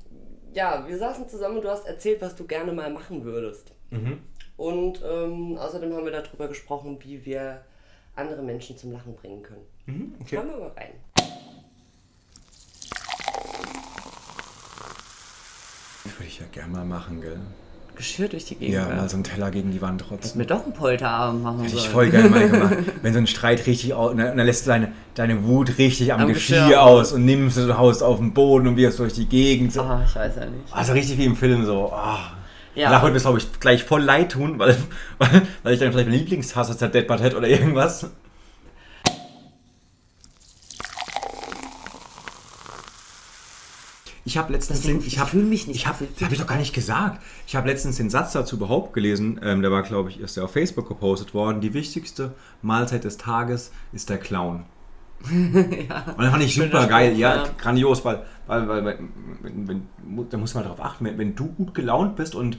ja, 0.55 0.85
wir 0.89 0.97
saßen 0.99 1.29
zusammen 1.29 1.57
und 1.59 1.65
du 1.65 1.69
hast 1.69 1.87
erzählt, 1.87 2.21
was 2.23 2.35
du 2.35 2.47
gerne 2.47 2.73
mal 2.73 2.91
machen 2.91 3.23
würdest. 3.25 3.73
Mhm. 3.91 4.21
Und 4.57 5.03
ähm, 5.09 5.57
außerdem 5.59 5.93
haben 5.95 6.05
wir 6.07 6.13
darüber 6.13 6.49
gesprochen, 6.49 6.99
wie 7.03 7.25
wir 7.27 7.61
andere 8.17 8.43
Menschen 8.43 8.77
zum 8.77 8.91
Lachen 8.93 9.15
bringen 9.15 9.43
können. 9.43 9.65
Mhm, 9.87 10.15
okay. 10.21 10.37
Hören 10.39 10.49
wir 10.49 10.57
mal 10.57 10.73
rein. 10.77 10.91
Würde 16.19 16.29
ich 16.29 16.41
ja 16.41 16.47
gerne 16.53 16.73
mal 16.73 16.85
machen, 16.85 17.21
gell? 17.21 17.39
Geschirr 17.97 18.29
durch 18.29 18.45
die 18.45 18.55
Gegend. 18.55 18.75
Ja, 18.75 18.89
mal 18.89 19.09
so 19.09 19.17
einen 19.17 19.25
Teller 19.25 19.51
gegen 19.51 19.73
die 19.73 19.83
Wand 19.83 20.03
Hätten 20.03 20.15
rotzen. 20.15 20.39
wir 20.39 20.47
doch 20.47 20.63
einen 20.63 20.73
Polterabend 20.73 21.43
machen 21.43 21.63
Hätte 21.63 21.75
ich 21.77 21.89
voll 21.89 22.11
gerne 22.11 22.29
mal 22.29 22.49
gemacht. 22.51 22.77
Wenn 23.03 23.13
so 23.13 23.19
ein 23.19 23.27
Streit 23.27 23.67
richtig 23.67 23.93
aus, 23.93 24.13
und 24.13 24.19
dann 24.19 24.37
lässt 24.39 24.67
du 24.67 24.71
deine, 24.71 24.93
deine 25.15 25.45
Wut 25.45 25.79
richtig 25.79 26.13
am, 26.13 26.21
Am 26.21 26.29
Geschirr, 26.29 26.63
Geschirr 26.63 26.83
aus 26.83 27.13
und 27.13 27.25
nimmst 27.25 27.59
und 27.59 27.77
haust 27.77 28.05
auf 28.05 28.19
den 28.19 28.33
Boden 28.35 28.69
und 28.69 28.77
wirfst 28.77 29.01
durch 29.01 29.15
die 29.15 29.27
Gegend. 29.27 29.73
So. 29.73 29.83
Ah, 29.83 30.05
ich 30.07 30.15
weiß 30.15 30.37
ja 30.37 30.47
nicht. 30.47 30.73
Also 30.73 30.93
richtig 30.93 31.19
wie 31.19 31.25
im 31.25 31.35
Film 31.37 31.65
so. 31.67 31.93
ah. 31.93 32.35
Ja. 32.77 32.91
Danach 32.91 33.03
würde 33.03 33.15
mir 33.15 33.21
glaube 33.21 33.39
ich, 33.39 33.59
gleich 33.59 33.83
voll 33.83 34.03
leid 34.03 34.31
tun, 34.31 34.61
weil, 34.61 34.77
weil, 35.19 35.43
weil 35.65 35.75
ich 35.75 35.81
dann 35.81 35.91
vielleicht 35.91 36.07
meine 36.09 36.19
Lieblingstasse 36.19 36.77
zerdeppert 36.79 37.21
hätte 37.21 37.37
oder 37.37 37.49
irgendwas. 37.49 38.09
Ich 44.29 44.37
habe 44.37 44.53
letztens 44.53 44.81
Deswegen, 44.81 44.99
den, 44.99 45.07
ich 45.07 45.15
ich 45.15 45.19
hab, 45.19 45.31
fühl 45.31 45.43
mich 45.43 45.67
nicht 45.67 45.77
Ich 45.77 45.87
habe 45.87 46.07
hab 46.21 46.31
ich 46.31 46.39
doch 46.39 46.47
gar 46.47 46.59
nicht 46.59 46.75
gesagt. 46.75 47.23
Ich 47.47 47.57
habe 47.57 47.67
letztens 47.67 47.97
den 47.97 48.11
Satz 48.11 48.33
dazu 48.35 48.57
überhaupt 48.57 48.93
gelesen. 48.93 49.41
Ähm, 49.43 49.63
der 49.63 49.71
war, 49.71 49.83
glaube 49.83 50.11
ich, 50.11 50.21
ist 50.21 50.37
der 50.37 50.45
auf 50.45 50.53
Facebook 50.53 50.87
gepostet 50.87 51.33
worden. 51.33 51.63
Die 51.63 51.73
wichtigste 51.73 52.35
Mahlzeit 52.61 53.05
des 53.05 53.17
Tages 53.17 53.73
ist 53.95 54.11
der 54.11 54.19
Clown. 54.19 54.67
Und 55.31 55.89
dann 55.89 56.31
fand 56.31 56.43
ich 56.43 56.55
super 56.55 56.87
geil, 56.87 57.13
Spruch, 57.13 57.21
ja, 57.21 57.37
ja. 57.37 57.47
grandios, 57.57 58.05
weil, 58.05 58.23
weil, 58.47 58.69
weil, 58.69 58.85
weil 58.85 58.99
wenn, 59.41 59.67
wenn, 59.67 60.29
da 60.29 60.37
muss 60.37 60.55
man 60.55 60.63
darauf 60.63 60.85
achten, 60.85 61.07
wenn, 61.07 61.17
wenn 61.17 61.35
du 61.35 61.47
gut 61.47 61.73
gelaunt 61.73 62.15
bist 62.17 62.35
und 62.35 62.59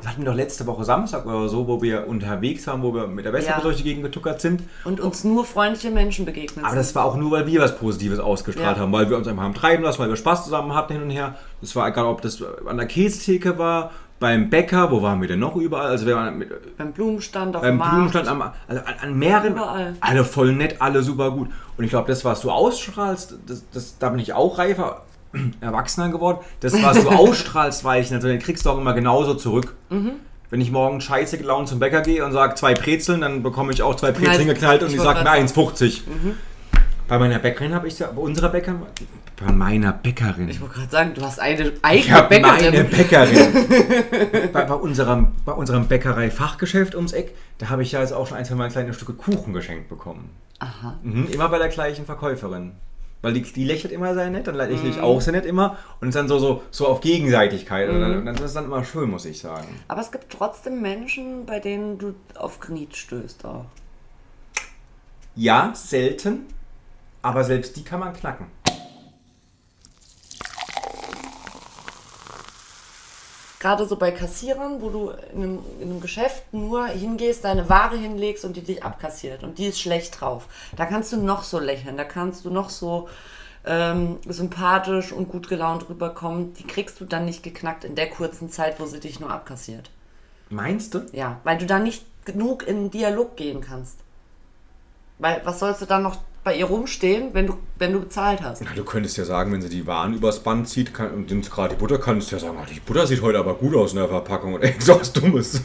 das 0.00 0.10
hatten 0.12 0.22
wir 0.22 0.30
doch 0.30 0.36
letzte 0.36 0.66
Woche 0.66 0.84
Samstag 0.84 1.26
oder 1.26 1.48
so, 1.48 1.66
wo 1.68 1.82
wir 1.82 2.06
unterwegs 2.08 2.66
waren, 2.66 2.82
wo 2.82 2.94
wir 2.94 3.06
mit 3.06 3.24
der 3.24 3.32
Wespe 3.32 3.50
Ja. 3.52 3.60
durch 3.60 3.76
die 3.78 3.82
Gegend 3.84 4.04
getuckert 4.04 4.40
sind. 4.40 4.62
Und 4.84 5.00
uns 5.00 5.24
nur 5.24 5.44
freundliche 5.44 5.90
Menschen 5.90 6.24
begegnet 6.24 6.64
Aber 6.64 6.76
das 6.76 6.94
war 6.94 7.04
auch 7.04 7.16
nur, 7.16 7.30
weil 7.30 7.46
wir 7.46 7.60
was 7.60 7.76
Positives 7.76 8.18
ausgestrahlt 8.18 8.76
Ja. 8.76 8.82
haben, 8.82 8.92
weil 8.92 9.08
wir 9.10 9.16
uns 9.16 9.26
einfach 9.28 9.42
haben 9.42 9.54
treiben 9.54 9.82
lassen, 9.84 9.98
weil 10.00 10.08
wir 10.08 10.16
Spaß 10.16 10.44
zusammen 10.44 10.74
hatten 10.74 10.94
hin 10.94 11.02
und 11.02 11.10
her. 11.10 11.34
Das 11.60 11.74
war 11.76 11.88
egal, 11.88 12.06
ob 12.06 12.22
das 12.22 12.42
an 12.66 12.76
der 12.76 12.86
Käsetheke 12.86 13.58
war, 13.58 13.90
beim 14.20 14.50
Bäcker, 14.50 14.90
wo 14.90 15.00
waren 15.00 15.20
wir 15.20 15.28
denn 15.28 15.38
noch 15.38 15.54
überall? 15.54 15.86
Also 15.90 16.04
wir 16.04 16.16
waren 16.16 16.38
mit, 16.38 16.76
Beim 16.76 16.92
Blumenstand 16.92 17.54
auf 17.54 17.62
dem 17.62 17.68
beim 17.70 17.76
Markt. 17.78 17.92
Blumenstand, 17.92 18.28
am, 18.28 18.42
also 18.66 18.82
an, 18.84 18.94
an 19.00 19.16
mehreren, 19.18 19.52
Überall. 19.52 19.94
alle 20.00 20.24
voll 20.24 20.52
nett, 20.54 20.76
alle 20.80 21.02
super 21.04 21.30
gut. 21.30 21.48
Und 21.76 21.84
ich 21.84 21.90
glaube, 21.90 22.08
das, 22.08 22.24
was 22.24 22.40
du 22.40 22.50
ausstrahlst, 22.50 23.36
das, 23.46 23.62
das, 23.72 23.96
da 23.98 24.08
bin 24.08 24.18
ich 24.18 24.32
auch 24.32 24.58
reifer. 24.58 25.02
Erwachsener 25.60 26.08
geworden. 26.10 26.38
Das, 26.60 26.72
was 26.82 27.02
du 27.02 27.08
ausstrahlst, 27.10 27.84
Weichen, 27.84 28.16
also 28.16 28.28
den 28.28 28.38
kriegst 28.38 28.64
du 28.66 28.70
auch 28.70 28.78
immer 28.78 28.94
genauso 28.94 29.34
zurück. 29.34 29.74
Mhm. 29.90 30.12
Wenn 30.50 30.60
ich 30.62 30.70
morgen 30.70 31.00
scheiße 31.00 31.36
gelaunt 31.36 31.68
zum 31.68 31.78
Bäcker 31.78 32.00
gehe 32.00 32.24
und 32.24 32.32
sage 32.32 32.54
zwei 32.54 32.74
Brezeln, 32.74 33.20
dann 33.20 33.42
bekomme 33.42 33.72
ich 33.72 33.82
auch 33.82 33.94
zwei 33.96 34.12
Brezeln 34.12 34.46
Nein, 34.46 34.48
geknallt 34.48 34.82
und 34.82 34.88
ich 34.88 34.94
ich 34.94 34.98
wollte 35.00 35.20
sage 35.22 35.24
mir 35.24 35.46
grad 35.46 35.56
Mhm. 35.56 35.68
1,50. 35.68 36.02
Bei 37.06 37.18
meiner 37.18 37.38
Bäckerin 37.38 37.74
habe 37.74 37.88
ich 37.88 37.98
ja, 37.98 38.08
bei 38.10 38.20
unserer 38.20 38.50
Bäckerin, 38.50 38.82
bei 39.42 39.52
meiner 39.52 39.92
Bäckerin. 39.92 40.48
Ich 40.48 40.60
wollte 40.60 40.74
gerade 40.74 40.90
sagen, 40.90 41.12
du 41.14 41.22
hast 41.22 41.38
eine 41.40 41.68
Ich 41.68 41.82
eigene 41.82 42.40
meine 42.42 42.82
Bäckerin. 42.82 42.90
Bäckerin. 42.90 44.50
bei, 44.52 44.64
bei, 44.64 44.74
unserem, 44.74 45.28
bei 45.44 45.52
unserem 45.52 45.86
Bäckerei-Fachgeschäft 45.86 46.94
ums 46.94 47.12
Eck, 47.12 47.34
da 47.58 47.70
habe 47.70 47.82
ich 47.82 47.92
ja 47.92 48.00
jetzt 48.00 48.12
auch 48.12 48.26
schon 48.26 48.36
ein, 48.36 48.44
zwei 48.44 48.56
Mal 48.56 48.70
kleine 48.70 48.92
Stücke 48.92 49.14
Kuchen 49.14 49.54
geschenkt 49.54 49.88
bekommen. 49.88 50.30
Aha. 50.58 50.98
Mhm, 51.02 51.28
immer 51.30 51.48
bei 51.48 51.58
der 51.58 51.68
gleichen 51.68 52.04
Verkäuferin. 52.04 52.72
Weil 53.20 53.32
die, 53.32 53.42
die 53.42 53.64
lächelt 53.64 53.92
immer 53.92 54.14
sehr 54.14 54.30
nett, 54.30 54.46
dann 54.46 54.54
lächle 54.54 54.76
Mhm. 54.76 54.90
ich 54.90 55.00
auch 55.00 55.20
sehr 55.20 55.32
nett 55.32 55.44
immer. 55.44 55.76
Und 56.00 56.08
es 56.08 56.14
ist 56.14 56.20
dann 56.20 56.28
so, 56.28 56.38
so, 56.38 56.62
so 56.70 56.86
auf 56.86 57.00
Gegenseitigkeit. 57.00 57.88
Und 57.90 58.00
dann, 58.00 58.24
das 58.26 58.40
ist 58.40 58.54
dann 58.56 58.66
immer 58.66 58.84
schön, 58.84 59.10
muss 59.10 59.24
ich 59.24 59.40
sagen. 59.40 59.66
Aber 59.88 60.00
es 60.00 60.12
gibt 60.12 60.30
trotzdem 60.30 60.80
Menschen, 60.80 61.44
bei 61.44 61.58
denen 61.58 61.98
du 61.98 62.14
auf 62.36 62.60
Granit 62.60 62.96
stößt 62.96 63.44
auch. 63.44 63.64
Ja, 65.34 65.72
selten. 65.74 66.46
Aber 67.20 67.42
selbst 67.42 67.76
die 67.76 67.82
kann 67.82 67.98
man 68.00 68.12
knacken. 68.12 68.46
Gerade 73.68 73.84
so 73.84 73.96
bei 73.96 74.12
Kassierern, 74.12 74.80
wo 74.80 74.88
du 74.88 75.10
in 75.34 75.42
einem, 75.42 75.58
in 75.78 75.90
einem 75.90 76.00
Geschäft 76.00 76.54
nur 76.54 76.86
hingehst, 76.86 77.44
deine 77.44 77.68
Ware 77.68 77.98
hinlegst 77.98 78.46
und 78.46 78.56
die 78.56 78.62
dich 78.62 78.82
abkassiert 78.82 79.44
und 79.44 79.58
die 79.58 79.66
ist 79.66 79.78
schlecht 79.78 80.18
drauf. 80.18 80.46
Da 80.74 80.86
kannst 80.86 81.12
du 81.12 81.18
noch 81.18 81.42
so 81.42 81.58
lächeln, 81.58 81.98
da 81.98 82.04
kannst 82.04 82.46
du 82.46 82.50
noch 82.50 82.70
so 82.70 83.10
ähm, 83.66 84.20
sympathisch 84.26 85.12
und 85.12 85.28
gut 85.28 85.50
gelaunt 85.50 85.86
rüberkommen. 85.90 86.54
Die 86.54 86.66
kriegst 86.66 86.98
du 86.98 87.04
dann 87.04 87.26
nicht 87.26 87.42
geknackt 87.42 87.84
in 87.84 87.94
der 87.94 88.08
kurzen 88.08 88.48
Zeit, 88.48 88.80
wo 88.80 88.86
sie 88.86 89.00
dich 89.00 89.20
nur 89.20 89.30
abkassiert. 89.30 89.90
Meinst 90.48 90.94
du? 90.94 91.04
Ja, 91.12 91.38
weil 91.44 91.58
du 91.58 91.66
da 91.66 91.78
nicht 91.78 92.06
genug 92.24 92.66
in 92.66 92.84
den 92.84 92.90
Dialog 92.90 93.36
gehen 93.36 93.60
kannst. 93.60 93.98
Weil 95.18 95.42
was 95.44 95.58
sollst 95.58 95.82
du 95.82 95.84
dann 95.84 96.04
noch 96.04 96.16
bei 96.48 96.56
ihr 96.56 96.64
rumstehen, 96.64 97.34
wenn 97.34 97.46
du, 97.46 97.58
wenn 97.78 97.92
du 97.92 98.00
bezahlt 98.00 98.40
hast? 98.40 98.62
Na, 98.64 98.70
du 98.74 98.82
könntest 98.82 99.18
ja 99.18 99.26
sagen, 99.26 99.52
wenn 99.52 99.60
sie 99.60 99.68
die 99.68 99.86
Waren 99.86 100.14
übers 100.14 100.42
Band 100.42 100.66
zieht 100.66 100.94
kann, 100.94 101.10
und 101.10 101.28
nimmst 101.28 101.50
gerade 101.50 101.74
die 101.74 101.78
Butter, 101.78 101.98
kannst 101.98 102.32
du 102.32 102.36
ja 102.36 102.40
sagen, 102.40 102.56
ah, 102.58 102.64
die 102.64 102.80
Butter 102.80 103.06
sieht 103.06 103.20
heute 103.20 103.38
aber 103.38 103.52
gut 103.52 103.76
aus 103.76 103.92
in 103.92 103.98
der 103.98 104.08
Verpackung 104.08 104.54
und 104.54 104.64
irgend 104.64 104.82
so 104.82 104.98
was 104.98 105.12
Dummes. 105.12 105.60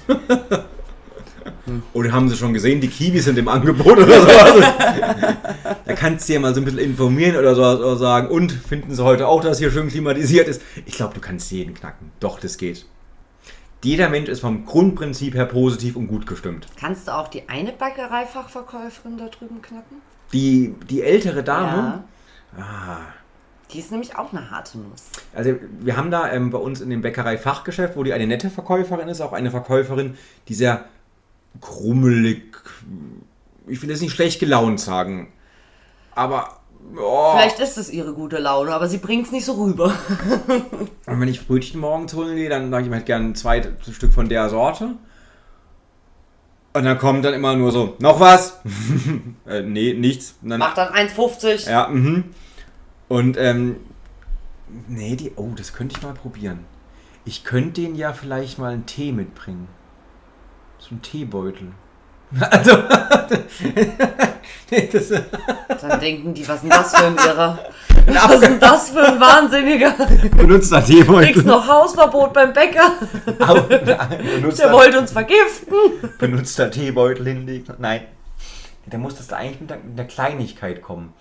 Oder 1.94 2.12
haben 2.12 2.28
sie 2.28 2.36
schon 2.36 2.54
gesehen, 2.54 2.82
die 2.82 2.90
Kiwis 2.90 3.24
sind 3.24 3.38
im 3.38 3.48
Angebot 3.48 3.98
oder 3.98 4.22
sowas? 4.22 4.74
da 5.86 5.94
kannst 5.94 6.28
du 6.28 6.34
ja 6.34 6.42
mal 6.42 6.54
so 6.54 6.60
ein 6.60 6.66
bisschen 6.66 6.80
informieren 6.80 7.38
oder 7.38 7.56
so 7.56 7.62
oder 7.62 7.96
sagen, 7.96 8.28
und 8.28 8.52
finden 8.52 8.94
sie 8.94 9.06
heute 9.06 9.30
auch, 9.30 9.42
dass 9.42 9.60
hier 9.60 9.72
schön 9.72 9.88
klimatisiert 9.88 10.50
ist? 10.50 10.62
Ich 10.86 10.96
glaube, 10.96 11.14
du 11.14 11.22
kannst 11.22 11.50
jeden 11.50 11.76
knacken. 11.76 12.12
Doch, 12.20 12.42
das 12.42 12.58
geht. 12.58 12.86
Jeder 13.86 14.10
Mensch 14.10 14.28
ist 14.28 14.42
vom 14.42 14.66
Grundprinzip 14.66 15.34
her 15.34 15.46
positiv 15.46 15.96
und 15.96 16.08
gut 16.08 16.28
gestimmt. 16.28 16.68
Kannst 16.78 17.08
du 17.08 17.16
auch 17.16 17.30
die 17.30 17.48
eine 17.48 17.72
Bäckereifachverkäuferin 17.72 19.18
da 19.18 19.30
drüben 19.30 19.62
knacken? 19.62 20.02
Die, 20.34 20.76
die 20.90 21.02
ältere 21.02 21.44
Dame, 21.44 22.04
Ja. 22.58 23.02
Die 23.72 23.80
ist 23.80 23.90
nämlich 23.90 24.16
auch 24.16 24.32
eine 24.32 24.52
harte 24.52 24.78
Nuss. 24.78 25.06
Also 25.34 25.56
wir 25.80 25.98
haben 25.98 26.12
da 26.12 26.32
ähm, 26.32 26.52
bei 26.52 26.60
uns 26.60 26.80
in 26.80 26.92
dem 26.92 27.02
Bäckerei-Fachgeschäft, 27.02 27.96
wo 27.96 28.04
die 28.04 28.14
eine 28.14 28.28
nette 28.28 28.52
Verkäuferin 28.52 29.08
ist, 29.08 29.20
auch 29.20 29.34
eine 29.34 29.50
Verkäuferin, 29.50 30.16
die 30.48 30.54
sehr 30.54 30.86
krummelig, 31.60 32.56
ich 33.66 33.82
will 33.82 33.90
jetzt 33.90 34.02
nicht 34.02 34.14
schlecht 34.14 34.40
gelaunt 34.40 34.80
sagen, 34.80 35.32
aber 36.14 36.60
oh, 36.98 37.32
Vielleicht 37.34 37.60
ist 37.60 37.78
es 37.78 37.92
ihre 37.92 38.14
gute 38.14 38.38
Laune, 38.38 38.72
aber 38.74 38.88
sie 38.88 38.98
bringt 38.98 39.26
es 39.26 39.32
nicht 39.32 39.46
so 39.46 39.54
rüber. 39.54 39.94
und 41.08 41.20
wenn 41.20 41.28
ich 41.28 41.48
Brötchen 41.48 41.80
morgens 41.80 42.14
holen 42.14 42.36
gehe, 42.36 42.50
dann 42.50 42.70
sage 42.70 42.84
ich 42.84 42.90
mir 42.90 42.98
halt 42.98 43.06
gerne 43.08 43.34
zwei 43.34 43.64
Stück 43.92 44.14
von 44.14 44.30
der 44.30 44.50
Sorte. 44.50 44.96
Und 46.74 46.86
dann 46.86 46.98
kommt 46.98 47.24
dann 47.24 47.36
immer 47.36 47.56
nur 47.56 47.72
so, 47.72 47.96
noch 48.00 48.20
was? 48.20 48.60
äh, 49.48 49.62
nee, 49.62 49.94
nichts. 49.94 50.36
Und 50.42 50.50
dann, 50.50 50.60
Macht 50.60 50.78
dann 50.78 50.94
1,50. 50.94 51.70
Ja, 51.70 51.88
mhm. 51.88 52.26
Und, 53.08 53.38
ähm, 53.38 53.78
nee, 54.88 55.16
die, 55.16 55.34
oh, 55.36 55.52
das 55.56 55.74
könnte 55.74 55.96
ich 55.96 56.04
mal 56.04 56.14
probieren. 56.14 56.66
Ich 57.26 57.44
könnte 57.44 57.82
denen 57.82 57.96
ja 57.96 58.12
vielleicht 58.14 58.58
mal 58.58 58.74
einen 58.74 58.88
Tee 58.88 59.12
mitbringen. 59.12 59.68
So 60.80 60.90
einen 60.92 61.02
Teebeutel. 61.04 61.74
Also, 62.52 62.72
nee, 64.72 64.90
das, 64.92 65.10
Dann 65.82 66.00
denken 66.00 66.34
die, 66.34 66.48
was 66.48 66.56
ist 66.56 66.64
denn 66.64 66.70
das 66.72 66.96
für 66.96 67.06
ein 67.06 67.16
Irrer? 67.16 67.60
Was 68.06 68.34
ist 68.34 68.44
denn 68.44 68.60
das 68.60 68.90
für 68.90 69.02
ein 69.02 69.18
Wahnsinniger? 69.20 69.94
benutzt 70.36 70.74
da 70.74 70.82
Kriegst 70.82 70.92
Teebeutel. 70.92 71.44
noch 71.44 71.66
Hausverbot 71.66 72.34
beim 72.34 72.52
Bäcker. 72.52 72.92
Au, 73.40 73.56
nein, 73.70 74.20
benutzt 74.36 74.60
Der 74.60 74.74
wollte 74.74 75.00
uns 75.00 75.12
vergiften. 75.14 75.74
benutzt 76.20 76.60
da 76.60 76.68
Teebeutel 76.68 77.26
hinlegt. 77.28 77.72
Nein. 77.80 78.02
Da 78.88 78.98
musstest 78.98 79.32
du 79.32 79.38
eigentlich 79.38 79.62
mit 79.62 79.70
der, 79.70 79.78
mit 79.78 79.98
der 79.98 80.08
Kleinigkeit 80.08 80.82
kommen. 80.82 81.14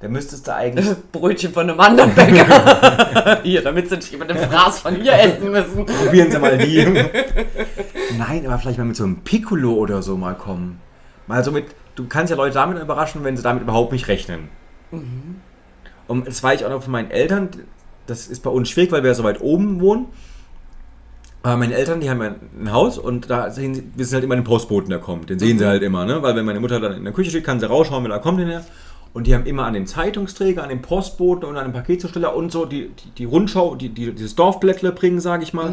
Da 0.00 0.08
müsstest 0.08 0.46
du 0.46 0.54
eigentlich 0.54 0.86
Brötchen 1.12 1.52
von 1.52 1.68
einem 1.68 1.80
anderen 1.80 2.14
Bäcker. 2.14 3.40
Hier, 3.42 3.62
damit 3.62 3.88
sie 3.88 3.96
nicht 3.96 4.12
immer 4.12 4.26
den 4.26 4.38
Fraß 4.38 4.78
von 4.80 4.94
hier 4.94 5.14
essen 5.14 5.50
müssen. 5.50 5.86
Probieren 5.86 6.30
Sie 6.30 6.38
mal 6.38 6.58
die. 6.58 6.84
Nein, 8.18 8.46
aber 8.46 8.58
vielleicht 8.58 8.78
mal 8.78 8.84
mit 8.84 8.96
so 8.96 9.04
einem 9.04 9.18
Piccolo 9.18 9.74
oder 9.74 10.02
so 10.02 10.16
mal 10.16 10.34
kommen. 10.34 10.80
Mal 11.26 11.42
so 11.44 11.52
mit, 11.52 11.66
du 11.94 12.06
kannst 12.06 12.30
ja 12.30 12.36
Leute 12.36 12.54
damit 12.54 12.80
überraschen, 12.80 13.24
wenn 13.24 13.36
sie 13.36 13.42
damit 13.42 13.62
überhaupt 13.62 13.92
nicht 13.92 14.08
rechnen. 14.08 14.48
Und 16.06 16.26
das 16.26 16.42
weiß 16.42 16.60
ich 16.60 16.66
auch 16.66 16.70
noch 16.70 16.82
von 16.82 16.92
meinen 16.92 17.10
Eltern. 17.10 17.48
Das 18.06 18.26
ist 18.26 18.42
bei 18.42 18.50
uns 18.50 18.68
schwierig, 18.68 18.92
weil 18.92 19.02
wir 19.02 19.10
ja 19.10 19.14
so 19.14 19.24
weit 19.24 19.40
oben 19.40 19.80
wohnen. 19.80 20.06
Aber 21.42 21.56
meine 21.56 21.74
Eltern, 21.74 22.00
die 22.00 22.08
haben 22.08 22.22
ja 22.22 22.34
ein 22.58 22.72
Haus 22.72 22.96
und 22.98 23.28
da 23.28 23.50
sehen 23.50 23.74
sie, 23.74 23.84
wissen 23.96 24.14
halt 24.14 24.24
immer 24.24 24.34
den 24.34 24.44
Postboten, 24.44 24.88
der 24.88 24.98
kommt. 24.98 25.28
Den 25.28 25.38
sehen 25.38 25.58
sie 25.58 25.66
halt 25.66 25.82
immer, 25.82 26.06
ne? 26.06 26.22
Weil 26.22 26.34
wenn 26.36 26.44
meine 26.46 26.60
Mutter 26.60 26.80
dann 26.80 26.94
in 26.94 27.04
der 27.04 27.12
Küche 27.12 27.30
steht, 27.30 27.44
kann 27.44 27.60
sie 27.60 27.68
rausschauen, 27.68 28.02
wenn 28.04 28.10
er 28.10 28.18
kommt 28.18 28.38
hinterher. 28.38 28.64
Und 29.12 29.26
die 29.26 29.34
haben 29.34 29.44
immer 29.44 29.64
an 29.64 29.74
den 29.74 29.86
Zeitungsträger, 29.86 30.62
an 30.62 30.70
den 30.70 30.80
Postboten 30.82 31.44
und 31.44 31.56
an 31.56 31.66
den 31.66 31.72
Paketzusteller 31.72 32.34
und 32.34 32.50
so 32.50 32.64
die, 32.64 32.88
die, 32.88 33.10
die 33.18 33.24
Rundschau, 33.24 33.74
die, 33.74 33.90
die, 33.90 34.12
dieses 34.12 34.34
Dorfblättle 34.34 34.92
bringen, 34.92 35.20
sage 35.20 35.42
ich 35.42 35.52
mal. 35.52 35.68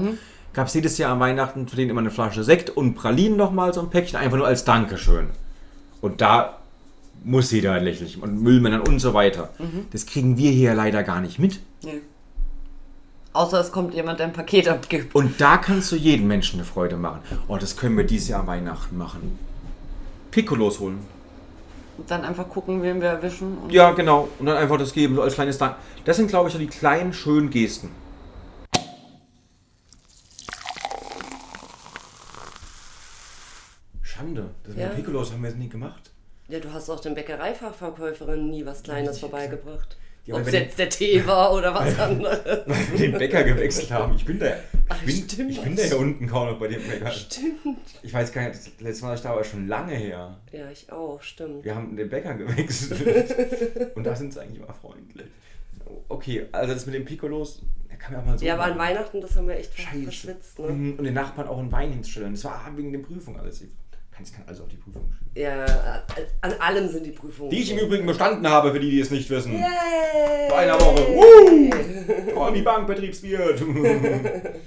Gab 0.53 0.67
es 0.67 0.73
jedes 0.73 0.97
Jahr 0.97 1.13
an 1.13 1.19
Weihnachten 1.19 1.67
für 1.67 1.77
den 1.77 1.89
immer 1.89 2.01
eine 2.01 2.11
Flasche 2.11 2.43
Sekt 2.43 2.69
und 2.69 2.95
Pralinen 2.95 3.37
nochmal, 3.37 3.73
so 3.73 3.81
ein 3.81 3.89
Päckchen, 3.89 4.19
einfach 4.19 4.37
nur 4.37 4.47
als 4.47 4.65
Dankeschön. 4.65 5.27
Und 6.01 6.19
da 6.19 6.57
muss 7.23 7.51
jeder 7.51 7.79
lächeln 7.79 8.21
und 8.21 8.41
Müllmännern 8.41 8.81
und 8.81 8.99
so 8.99 9.13
weiter. 9.13 9.49
Das 9.91 10.05
kriegen 10.05 10.37
wir 10.37 10.51
hier 10.51 10.73
leider 10.73 11.03
gar 11.03 11.21
nicht 11.21 11.39
mit. 11.39 11.59
Nee. 11.83 12.01
Außer 13.33 13.61
es 13.61 13.71
kommt 13.71 13.93
jemand, 13.93 14.19
der 14.19 14.27
ein 14.27 14.33
Paket 14.33 14.67
abgibt. 14.67 15.15
Und 15.15 15.39
da 15.39 15.57
kannst 15.57 15.91
du 15.91 15.95
jedem 15.95 16.27
Menschen 16.27 16.59
eine 16.59 16.65
Freude 16.65 16.97
machen. 16.97 17.19
Oh, 17.47 17.57
das 17.57 17.77
können 17.77 17.95
wir 17.95 18.03
dieses 18.03 18.27
Jahr 18.27 18.41
an 18.41 18.47
Weihnachten 18.47 18.97
machen. 18.97 19.39
Piccolos 20.31 20.79
holen. 20.79 20.99
Und 21.97 22.11
dann 22.11 22.25
einfach 22.25 22.49
gucken, 22.49 22.81
wen 22.81 22.99
wir 22.99 23.09
erwischen. 23.09 23.57
Und 23.57 23.71
Ja, 23.71 23.91
genau. 23.91 24.27
Und 24.39 24.47
dann 24.47 24.57
einfach 24.57 24.77
das 24.77 24.91
geben, 24.91 25.15
so 25.15 25.21
als 25.21 25.35
kleines 25.35 25.57
Dank. 25.57 25.75
Das 26.03 26.17
sind, 26.17 26.27
glaube 26.27 26.47
ich, 26.47 26.53
so 26.53 26.59
die 26.59 26.67
kleinen, 26.67 27.13
schönen 27.13 27.49
Gesten. 27.49 27.89
Schande. 34.21 34.49
Das 34.63 34.75
Ja. 34.75 34.87
mit 34.87 34.97
Piccolos 34.97 35.31
haben 35.31 35.41
wir 35.41 35.49
jetzt 35.49 35.59
nie 35.59 35.69
gemacht. 35.69 36.11
Ja, 36.47 36.59
du 36.59 36.71
hast 36.71 36.89
auch 36.89 36.99
den 36.99 37.15
Bäckereifachverkäuferin 37.15 38.49
nie 38.49 38.65
was 38.65 38.83
Kleines 38.83 39.19
vorbeigebracht. 39.19 39.97
Ja, 40.25 40.35
Ob 40.35 40.45
es 40.45 40.53
jetzt 40.53 40.77
der 40.77 40.89
Tee 40.89 41.25
war 41.25 41.51
oder 41.53 41.73
was 41.73 41.97
anderes. 41.99 42.39
Weil 42.45 42.77
wir 42.91 42.97
den 42.99 43.17
Bäcker 43.17 43.43
gewechselt 43.43 43.89
haben. 43.89 44.15
Ich 44.15 44.23
bin 44.23 44.37
da. 44.37 44.53
Ach, 44.87 44.97
Ich 45.03 45.27
bin, 45.27 45.49
ich 45.49 45.61
bin 45.61 45.75
da 45.75 45.81
hier 45.81 45.97
unten 45.97 46.27
kaum 46.27 46.49
noch 46.49 46.59
bei 46.59 46.67
dem 46.67 46.81
Bäcker. 46.87 47.09
Stimmt. 47.09 47.79
Ich 48.03 48.13
weiß 48.13 48.31
gar 48.31 48.43
nicht, 48.47 48.53
das 48.55 48.69
letzte 48.81 49.05
Mal, 49.05 49.15
ich 49.15 49.21
da 49.21 49.35
war, 49.35 49.43
schon 49.43 49.67
lange 49.67 49.95
her. 49.95 50.37
Ja, 50.51 50.69
ich 50.69 50.91
auch, 50.91 51.19
stimmt. 51.23 51.63
Wir 51.65 51.73
haben 51.73 51.95
den 51.95 52.07
Bäcker 52.09 52.35
gewechselt. 52.35 53.35
Und 53.95 54.03
da 54.03 54.15
sind 54.15 54.31
sie 54.33 54.41
eigentlich 54.41 54.61
immer 54.61 54.73
freundlich. 54.73 55.25
Okay, 56.07 56.45
also 56.51 56.73
das 56.73 56.85
mit 56.85 56.93
den 56.93 57.05
Piccolos, 57.05 57.61
da 57.89 57.95
kann 57.95 58.13
man 58.13 58.21
auch 58.21 58.25
mal 58.27 58.37
so. 58.37 58.45
Ja, 58.45 58.53
aber 58.53 58.63
an 58.65 58.77
machen. 58.77 58.89
Weihnachten, 58.89 59.21
das 59.21 59.35
haben 59.35 59.47
wir 59.47 59.55
echt 59.57 59.75
Scheiße. 59.75 60.03
verschwitzt, 60.03 60.59
ne? 60.59 60.67
Mhm, 60.67 60.99
Und 60.99 61.03
den 61.05 61.13
Nachbarn 61.15 61.47
auch 61.47 61.57
einen 61.57 61.71
Wein 61.71 61.91
hinzustellen. 61.93 62.33
Das 62.33 62.43
war 62.45 62.71
wegen 62.75 62.91
der 62.91 62.99
Prüfung 62.99 63.39
alles. 63.39 63.63
Ich 64.23 64.33
kann, 64.33 64.43
also 64.47 64.63
auf 64.63 64.69
die 64.69 64.77
Prüfung 64.77 65.11
schieben. 65.11 65.31
Ja, 65.35 66.03
an 66.41 66.53
allem 66.59 66.87
sind 66.89 67.05
die 67.05 67.11
Prüfungen. 67.11 67.49
Die 67.49 67.61
ich 67.61 67.71
im 67.71 67.79
Übrigen 67.79 68.05
bestanden 68.05 68.47
habe, 68.49 68.71
für 68.71 68.79
die, 68.79 68.89
die 68.91 68.99
es 68.99 69.09
nicht 69.11 69.29
wissen. 69.29 69.53
Yay! 69.53 70.49
Vor 70.49 70.57
einer 70.57 70.79
Woche. 70.79 71.07
Woo! 72.35 72.35
Oh, 72.35 72.51
die 72.53 72.61
Bank 72.61 72.87
Betriebswirt. 72.87 73.61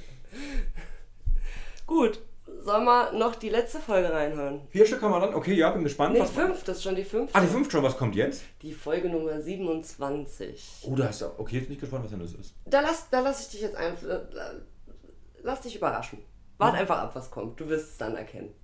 Gut, 1.86 2.18
sollen 2.60 2.84
wir 2.84 3.12
noch 3.12 3.34
die 3.34 3.50
letzte 3.50 3.78
Folge 3.78 4.10
reinhören? 4.12 4.62
Vier 4.70 4.86
Stück 4.86 5.02
haben 5.02 5.10
wir 5.12 5.20
dann. 5.20 5.34
Okay, 5.34 5.54
ja, 5.54 5.70
bin 5.70 5.84
gespannt. 5.84 6.14
Nee, 6.14 6.20
was- 6.20 6.30
fünf, 6.30 6.64
das 6.64 6.78
ist 6.78 6.82
schon 6.82 6.94
die 6.96 7.04
fünfte. 7.04 7.36
Ah, 7.36 7.40
die 7.42 7.46
fünf 7.48 7.70
schon. 7.70 7.82
Was 7.82 7.96
kommt 7.96 8.14
jetzt? 8.16 8.42
Die 8.62 8.72
Folge 8.72 9.08
Nummer 9.10 9.40
27. 9.40 10.86
Oh, 10.88 10.94
da 10.96 11.08
hast 11.08 11.20
du. 11.20 11.26
Okay, 11.38 11.56
jetzt 11.56 11.66
bin 11.66 11.74
ich 11.74 11.80
gespannt, 11.80 12.04
was 12.04 12.10
denn 12.10 12.20
das 12.20 12.32
ist. 12.32 12.54
Da 12.64 12.80
lass, 12.80 13.08
da 13.10 13.20
lass 13.20 13.42
ich 13.42 13.48
dich 13.50 13.60
jetzt 13.62 13.76
einfach. 13.76 14.08
äh, 14.08 14.20
Lass 15.42 15.60
dich 15.60 15.76
überraschen. 15.76 16.20
Wart 16.56 16.74
einfach 16.74 16.96
ab, 16.98 17.10
was 17.14 17.30
kommt. 17.30 17.60
Du 17.60 17.68
wirst 17.68 17.90
es 17.90 17.98
dann 17.98 18.16
erkennen. 18.16 18.54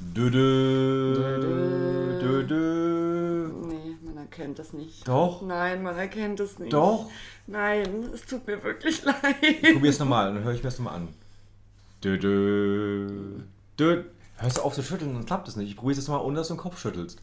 Dö, 0.00 0.30
dö, 0.30 1.14
dö, 2.20 2.46
dö. 2.46 3.48
Nee. 3.66 3.96
erkennt 4.18 4.58
das 4.58 4.72
nicht. 4.72 5.06
Doch. 5.08 5.42
Nein, 5.42 5.82
man 5.82 5.96
erkennt 5.96 6.40
es 6.40 6.58
nicht. 6.58 6.72
Doch. 6.72 7.10
Nein, 7.46 8.10
es 8.14 8.22
tut 8.22 8.46
mir 8.46 8.62
wirklich 8.62 9.04
leid. 9.04 9.36
Ich 9.42 9.74
probier's 9.74 9.98
nochmal, 9.98 10.32
dann 10.32 10.44
höre 10.44 10.52
ich 10.52 10.58
mir 10.58 10.70
das 10.70 10.78
nochmal 10.78 10.96
an. 10.96 11.08
Dö, 12.04 12.16
dö, 12.16 13.40
dö. 13.78 14.04
Hörst 14.36 14.58
du 14.58 14.62
auf 14.62 14.74
zu 14.74 14.82
schütteln, 14.84 15.14
dann 15.14 15.26
klappt 15.26 15.48
es 15.48 15.56
nicht. 15.56 15.70
Ich 15.70 15.76
probier's 15.76 15.98
jetzt 15.98 16.08
mal, 16.08 16.18
ohne 16.18 16.36
dass 16.36 16.48
du 16.48 16.54
den 16.54 16.60
Kopf 16.60 16.78
schüttelst. 16.78 17.20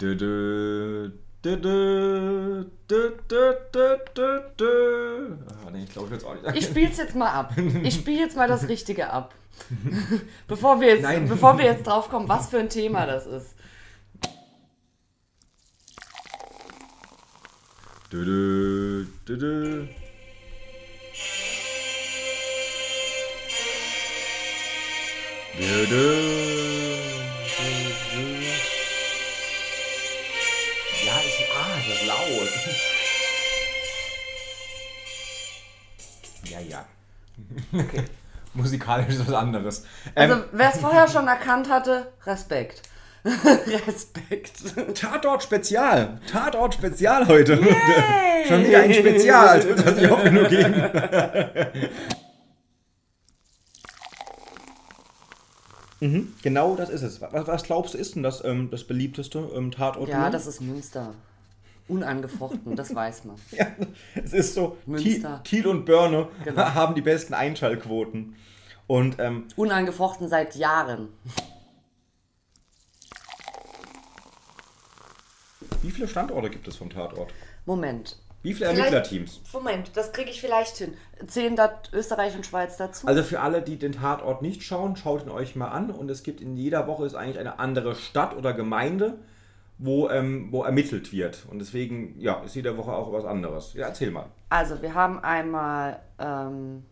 Dö, 0.00 0.16
dö, 0.16 1.10
dö, 1.44 1.56
dö, 1.56 2.64
dö, 2.88 3.54
dö, 3.72 3.98
dö, 4.14 4.42
dö. 4.58 5.36
Ah, 5.66 5.70
nee, 5.70 5.84
ich 5.84 5.90
glaube, 5.90 6.06
ich 6.06 6.12
will's 6.12 6.24
auch 6.24 6.34
nicht. 6.34 6.56
Ich 6.56 6.64
spiel's 6.66 6.98
jetzt 6.98 7.16
mal 7.16 7.30
ab. 7.30 7.54
Ich 7.82 7.94
spiele 7.94 8.20
jetzt 8.20 8.36
mal 8.36 8.48
das 8.48 8.68
Richtige 8.68 9.10
ab. 9.10 9.34
Bevor 10.48 10.80
wir, 10.80 10.88
jetzt, 10.88 11.02
Nein. 11.02 11.28
bevor 11.28 11.58
wir 11.58 11.66
jetzt 11.66 11.86
drauf 11.86 12.08
kommen, 12.08 12.28
was 12.28 12.48
für 12.48 12.58
ein 12.58 12.68
Thema 12.70 13.06
das 13.06 13.26
ist. 13.26 13.54
Dö, 18.12 18.24
dö, 18.24 19.04
dö. 19.26 19.36
Dö, 25.58 25.86
dö, 25.86 25.86
dö, 25.86 26.89
das 31.90 32.06
laut. 32.06 32.48
Ja, 36.44 36.60
ja. 36.60 36.84
Okay. 37.72 38.04
Musikalisch 38.54 39.08
ist 39.14 39.28
was 39.28 39.34
anderes. 39.34 39.84
Ähm, 40.16 40.30
Also, 40.30 40.44
wer 40.52 40.70
es 40.70 40.78
vorher 40.80 41.08
schon 41.08 41.28
erkannt 41.28 41.68
hatte, 41.70 42.12
Respekt. 42.26 42.82
Respekt. 43.86 44.52
Tatort 44.94 45.42
Spezial. 45.42 46.20
Tatort 46.30 46.74
Spezial 46.74 47.28
heute. 47.28 47.56
Schon 48.48 48.64
wieder 48.64 48.80
ein 48.80 48.94
Spezial, 48.94 49.48
als 49.48 49.66
würde 49.66 49.82
das 49.82 49.94
nicht 49.96 50.10
oft 50.10 50.24
genug 50.24 50.48
geben. 50.48 50.74
mhm, 56.00 56.34
genau 56.42 56.74
das 56.76 56.88
ist 56.88 57.02
es. 57.02 57.20
Was, 57.20 57.46
was 57.46 57.62
glaubst 57.62 57.94
du, 57.94 57.98
ist 57.98 58.14
denn 58.16 58.22
das, 58.22 58.42
ähm, 58.44 58.70
das 58.70 58.84
beliebteste 58.84 59.38
ähm, 59.54 59.70
Tatort? 59.70 60.08
Ja, 60.08 60.30
das 60.30 60.46
ist 60.46 60.60
Münster. 60.60 61.14
Unangefochten, 61.90 62.76
das 62.76 62.94
weiß 62.94 63.24
man. 63.24 63.36
Ja, 63.50 63.66
es 64.22 64.32
ist 64.32 64.54
so, 64.54 64.76
Münster. 64.86 65.42
Thiel 65.44 65.66
und 65.66 65.84
Börne 65.84 66.28
Genau. 66.44 66.62
haben 66.74 66.94
die 66.94 67.02
besten 67.02 67.34
Einschaltquoten. 67.34 68.36
Und 68.86 69.16
ähm, 69.18 69.46
Unangefochten 69.56 70.28
seit 70.28 70.56
Jahren. 70.56 71.08
wie 75.82 75.90
viele 75.90 76.08
Standorte 76.08 76.50
gibt 76.50 76.68
es 76.68 76.76
vom 76.76 76.90
Tatort? 76.90 77.32
Moment. 77.66 78.16
Wie 78.42 78.54
viele 78.54 78.66
Ermittlerteams? 78.70 79.40
Moment, 79.52 79.90
das 79.94 80.12
kriege 80.12 80.30
ich 80.30 80.40
vielleicht 80.40 80.76
hin. 80.78 80.94
Da 81.56 81.82
Österreich 81.92 82.34
und 82.34 82.46
Schweiz 82.46 82.76
dazu? 82.78 83.06
Also 83.06 83.22
für 83.22 83.40
alle, 83.40 83.60
die 83.60 83.78
den 83.78 83.92
Tatort 83.92 84.40
nicht 84.40 84.62
schauen, 84.62 84.96
schaut 84.96 85.24
ihn 85.24 85.30
euch 85.30 85.56
mal 85.56 85.68
an. 85.68 85.90
Und 85.90 86.10
es 86.10 86.22
gibt 86.22 86.40
in 86.40 86.56
jeder 86.56 86.86
Woche 86.86 87.04
ist 87.04 87.14
eigentlich 87.14 87.38
eine 87.38 87.58
andere 87.58 87.94
Stadt 87.94 88.34
oder 88.34 88.54
Gemeinde, 88.54 89.18
wo, 89.80 90.08
ähm, 90.10 90.48
wo 90.50 90.62
ermittelt 90.62 91.12
wird. 91.12 91.46
Und 91.50 91.58
deswegen, 91.58 92.18
ja, 92.20 92.40
ist 92.42 92.54
jede 92.54 92.76
Woche 92.76 92.92
auch 92.92 93.12
was 93.12 93.24
anderes. 93.24 93.72
Ja, 93.74 93.86
erzähl 93.86 94.10
mal. 94.10 94.26
Also, 94.50 94.82
wir 94.82 94.94
haben 94.94 95.18
einmal 95.20 96.00
ähm, 96.18 96.84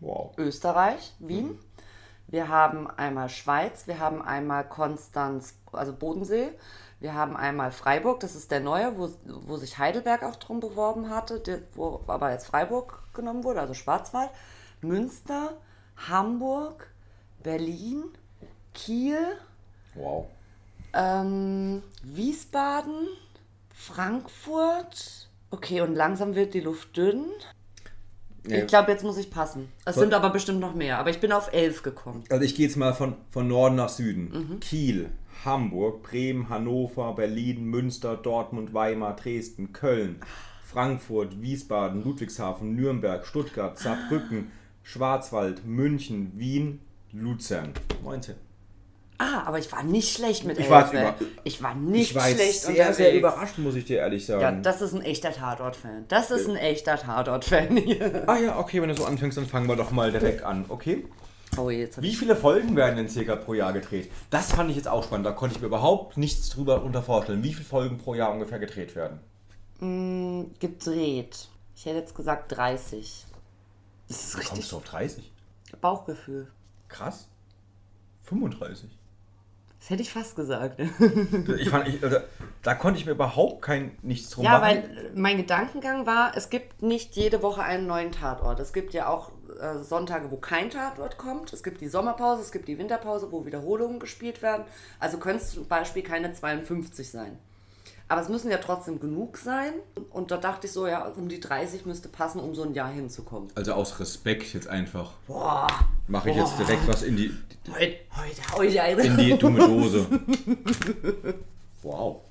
Wow. 0.00 0.34
Österreich, 0.36 1.14
Wien. 1.20 1.58
Wir 2.28 2.48
haben 2.48 2.90
einmal 2.90 3.28
Schweiz, 3.28 3.86
wir 3.86 4.00
haben 4.00 4.20
einmal 4.20 4.68
Konstanz, 4.68 5.54
also 5.72 5.92
Bodensee. 5.94 6.50
Wir 6.98 7.14
haben 7.14 7.36
einmal 7.36 7.70
Freiburg, 7.70 8.20
das 8.20 8.34
ist 8.34 8.50
der 8.50 8.60
neue, 8.60 8.98
wo, 8.98 9.08
wo 9.24 9.56
sich 9.56 9.78
Heidelberg 9.78 10.24
auch 10.24 10.36
drum 10.36 10.60
beworben 10.60 11.08
hatte, 11.10 11.38
der, 11.40 11.60
wo 11.74 12.00
aber 12.08 12.32
jetzt 12.32 12.46
Freiburg 12.46 13.02
genommen 13.14 13.44
wurde, 13.44 13.60
also 13.60 13.74
Schwarzwald. 13.74 14.30
Münster, 14.80 15.56
Hamburg, 16.08 16.90
Berlin, 17.42 18.04
Kiel, 18.74 19.18
Wow. 19.94 20.26
Ähm, 20.94 21.82
Wiesbaden, 22.02 23.08
Frankfurt. 23.74 25.28
Okay, 25.50 25.80
und 25.80 25.94
langsam 25.94 26.34
wird 26.34 26.54
die 26.54 26.60
Luft 26.60 26.96
dünn. 26.96 27.24
Ja. 28.46 28.58
Ich 28.58 28.66
glaube, 28.66 28.92
jetzt 28.92 29.02
muss 29.02 29.16
ich 29.16 29.30
passen. 29.30 29.68
Es 29.84 29.94
Voll- 29.94 30.04
sind 30.04 30.14
aber 30.14 30.30
bestimmt 30.30 30.60
noch 30.60 30.74
mehr. 30.74 30.98
Aber 30.98 31.10
ich 31.10 31.20
bin 31.20 31.32
auf 31.32 31.52
elf 31.52 31.82
gekommen. 31.82 32.24
Also 32.30 32.44
ich 32.44 32.54
gehe 32.54 32.66
jetzt 32.66 32.76
mal 32.76 32.94
von, 32.94 33.14
von 33.30 33.48
Norden 33.48 33.76
nach 33.76 33.88
Süden. 33.88 34.30
Mhm. 34.32 34.60
Kiel, 34.60 35.10
Hamburg, 35.44 36.02
Bremen, 36.04 36.48
Hannover, 36.48 37.14
Berlin, 37.14 37.64
Münster, 37.64 38.16
Dortmund, 38.16 38.72
Weimar, 38.72 39.16
Dresden, 39.16 39.72
Köln, 39.72 40.20
Frankfurt, 40.64 41.40
Wiesbaden, 41.40 42.04
Ludwigshafen, 42.04 42.74
Nürnberg, 42.76 43.26
Stuttgart, 43.26 43.78
Saarbrücken, 43.78 44.52
Schwarzwald, 44.82 45.64
München, 45.66 46.32
Wien, 46.36 46.80
Luzern. 47.12 47.72
19. 48.04 48.34
Ah, 49.18 49.44
aber 49.46 49.58
ich 49.58 49.70
war 49.72 49.82
nicht 49.82 50.14
schlecht 50.14 50.44
mit 50.44 50.58
Ich 50.58 50.68
elf. 50.70 50.92
über- 50.92 51.14
ich 51.44 51.62
war 51.62 51.74
nicht 51.74 52.10
Ich 52.10 52.14
war 52.14 52.24
schlecht 52.28 52.60
sehr, 52.60 52.70
unterwegs. 52.70 52.96
sehr 52.98 53.14
überrascht, 53.14 53.58
muss 53.58 53.74
ich 53.74 53.84
dir 53.86 53.98
ehrlich 53.98 54.26
sagen. 54.26 54.42
Ja, 54.42 54.52
das 54.52 54.82
ist 54.82 54.92
ein 54.94 55.00
echter 55.02 55.32
Tatort-Fan. 55.32 56.04
Das 56.08 56.30
ist 56.30 56.48
ein 56.48 56.56
echter 56.56 56.96
Tatort-Fan 56.98 57.76
hier. 57.78 58.24
ah 58.28 58.36
ja, 58.38 58.58
okay, 58.58 58.82
wenn 58.82 58.90
du 58.90 58.94
so 58.94 59.04
anfängst, 59.06 59.38
dann 59.38 59.46
fangen 59.46 59.68
wir 59.68 59.76
doch 59.76 59.90
mal 59.90 60.12
direkt 60.12 60.42
an, 60.42 60.66
okay? 60.68 61.06
Oh, 61.56 61.70
jetzt 61.70 62.02
Wie 62.02 62.14
viele 62.14 62.36
Folgen 62.36 62.76
werden 62.76 62.96
denn 62.96 63.08
circa 63.08 63.36
pro 63.36 63.54
Jahr 63.54 63.72
gedreht? 63.72 64.10
Das 64.28 64.52
fand 64.52 64.68
ich 64.68 64.76
jetzt 64.76 64.88
auch 64.88 65.04
spannend, 65.04 65.24
da 65.26 65.32
konnte 65.32 65.54
ich 65.56 65.60
mir 65.62 65.68
überhaupt 65.68 66.18
nichts 66.18 66.50
drüber 66.50 66.82
unter 66.82 67.02
vorstellen. 67.02 67.42
Wie 67.42 67.54
viele 67.54 67.64
Folgen 67.64 67.96
pro 67.96 68.14
Jahr 68.14 68.32
ungefähr 68.32 68.58
gedreht 68.58 68.94
werden? 68.96 69.20
Mm, 69.80 70.50
gedreht. 70.60 71.48
Ich 71.74 71.86
hätte 71.86 71.96
jetzt 71.98 72.14
gesagt 72.14 72.54
30. 72.54 73.24
Das 74.08 74.16
ist 74.18 74.32
Wie 74.34 74.38
kommst 74.40 74.52
richtig 74.52 74.68
du 74.70 74.76
auf 74.76 74.84
30? 74.84 75.32
Bauchgefühl. 75.80 76.48
Krass. 76.88 77.28
35. 78.24 78.90
Das 79.86 79.90
hätte 79.92 80.02
ich 80.02 80.12
fast 80.12 80.34
gesagt. 80.34 80.80
Ich 81.60 81.70
fand, 81.70 81.86
ich, 81.86 82.02
also, 82.02 82.16
da 82.64 82.74
konnte 82.74 82.98
ich 82.98 83.06
mir 83.06 83.12
überhaupt 83.12 83.62
kein 83.62 83.96
nichts 84.02 84.30
drum 84.30 84.44
Ja, 84.44 84.58
machen. 84.58 84.62
weil 84.62 84.76
äh, 84.78 85.10
mein 85.14 85.36
Gedankengang 85.36 86.06
war, 86.06 86.36
es 86.36 86.50
gibt 86.50 86.82
nicht 86.82 87.14
jede 87.14 87.40
Woche 87.40 87.62
einen 87.62 87.86
neuen 87.86 88.10
Tatort. 88.10 88.58
Es 88.58 88.72
gibt 88.72 88.94
ja 88.94 89.06
auch 89.08 89.30
äh, 89.60 89.78
Sonntage, 89.84 90.32
wo 90.32 90.38
kein 90.38 90.70
Tatort 90.70 91.18
kommt. 91.18 91.52
Es 91.52 91.62
gibt 91.62 91.80
die 91.80 91.86
Sommerpause, 91.86 92.42
es 92.42 92.50
gibt 92.50 92.66
die 92.66 92.78
Winterpause, 92.78 93.30
wo 93.30 93.46
Wiederholungen 93.46 94.00
gespielt 94.00 94.42
werden. 94.42 94.64
Also 94.98 95.18
können 95.18 95.38
es 95.38 95.52
zum 95.52 95.68
Beispiel 95.68 96.02
keine 96.02 96.32
52 96.32 97.08
sein. 97.08 97.38
Aber 98.08 98.20
es 98.20 98.28
müssen 98.28 98.50
ja 98.50 98.58
trotzdem 98.58 99.00
genug 99.00 99.36
sein. 99.36 99.72
Und 100.10 100.30
da 100.30 100.36
dachte 100.36 100.66
ich 100.66 100.72
so, 100.72 100.86
ja, 100.86 101.06
um 101.06 101.28
die 101.28 101.40
30 101.40 101.86
müsste 101.86 102.08
passen, 102.08 102.40
um 102.40 102.54
so 102.54 102.62
ein 102.62 102.72
Jahr 102.74 102.90
hinzukommen. 102.90 103.48
Also 103.54 103.72
aus 103.72 103.98
Respekt 103.98 104.54
jetzt 104.54 104.68
einfach 104.68 105.12
Boah, 105.26 105.66
mache 106.06 106.30
ich 106.30 106.36
jetzt 106.36 106.58
direkt 106.58 106.86
was 106.86 107.02
in 107.02 107.16
die, 107.16 107.34
heute, 107.68 107.98
heute 108.56 108.82
eine. 108.82 109.02
in 109.02 109.16
die 109.16 109.38
dumme 109.38 109.58
Dose. 109.60 110.06
Wow. 111.82 112.22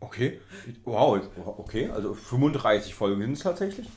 Okay. 0.00 0.40
Wow, 0.84 1.22
okay. 1.56 1.88
Also 1.88 2.12
35 2.12 2.94
Folgen 2.94 3.22
sind 3.22 3.32
es 3.32 3.38
tatsächlich. 3.38 3.88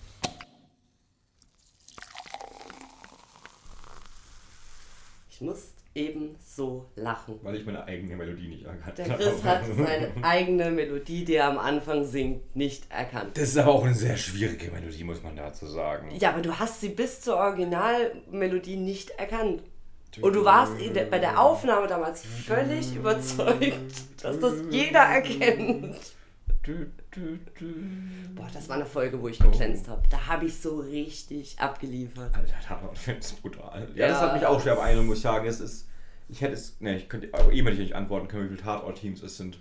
Ich 5.30 5.42
muss 5.42 5.74
eben 5.98 6.36
so 6.40 6.86
lachen. 6.96 7.40
Weil 7.42 7.56
ich 7.56 7.66
meine 7.66 7.84
eigene 7.86 8.16
Melodie 8.16 8.48
nicht 8.48 8.66
erkannt 8.66 8.98
Der 8.98 9.10
Chris 9.10 9.44
hat 9.44 9.64
seine 9.66 10.12
eigene 10.22 10.72
Melodie, 10.72 11.26
die 11.26 11.36
er 11.36 11.50
am 11.50 11.58
Anfang 11.58 12.06
singt, 12.06 12.56
nicht 12.56 12.90
erkannt. 12.92 13.36
Das 13.36 13.50
ist 13.50 13.58
aber 13.58 13.72
auch 13.72 13.84
eine 13.84 13.96
sehr 13.96 14.16
schwierige 14.16 14.72
Melodie, 14.72 15.04
muss 15.04 15.24
man 15.24 15.36
dazu 15.36 15.66
sagen. 15.66 16.12
Ja, 16.18 16.30
aber 16.30 16.42
du 16.42 16.58
hast 16.58 16.80
sie 16.82 16.90
bis 16.90 17.22
zur 17.22 17.38
Originalmelodie 17.38 18.78
nicht 18.78 19.10
erkannt. 19.12 19.64
Und 20.22 20.34
du 20.34 20.46
warst 20.46 20.74
der, 20.96 21.06
bei 21.06 21.20
der 21.20 21.40
Aufnahme 21.40 21.88
damals 21.88 22.26
völlig 22.26 22.96
überzeugt, 22.96 24.24
dass 24.24 24.40
das 24.40 24.54
jeder 24.72 25.00
erkennt. 25.02 25.96
Boah, 28.36 28.48
das 28.54 28.70
war 28.70 28.76
eine 28.76 28.86
Folge, 28.86 29.22
wo 29.22 29.28
ich 29.28 29.40
geglänzt 29.40 29.88
habe. 29.88 30.04
Da 30.10 30.28
habe 30.28 30.46
ich 30.46 30.56
so 30.60 30.80
richtig 30.80 31.58
abgeliefert. 31.60 32.36
Alter, 32.36 32.90
das 32.94 33.32
ist 33.32 33.42
brutal. 33.42 33.88
Ja, 33.96 34.08
das 34.10 34.18
Ja, 34.22 34.28
hat 34.28 34.34
mich 34.36 34.46
auch 34.46 34.54
das 34.56 34.64
schwer 34.64 34.76
beeindruckt, 34.76 35.08
muss 35.08 35.18
ich 35.18 35.24
sagen. 35.24 35.48
Es 35.48 35.60
ist, 35.60 35.88
ich 36.30 36.42
hätte 36.42 36.54
es, 36.54 36.80
ne, 36.80 36.98
ich 36.98 37.10
könnte 37.10 37.30
auch 37.34 37.52
e-mail 37.52 37.76
nicht 37.76 37.94
antworten 37.96 38.28
können, 38.28 38.46
wie 38.46 38.50
viele 38.50 38.62
Tatort-Teams 38.62 39.24
es 39.24 39.38
sind. 39.38 39.60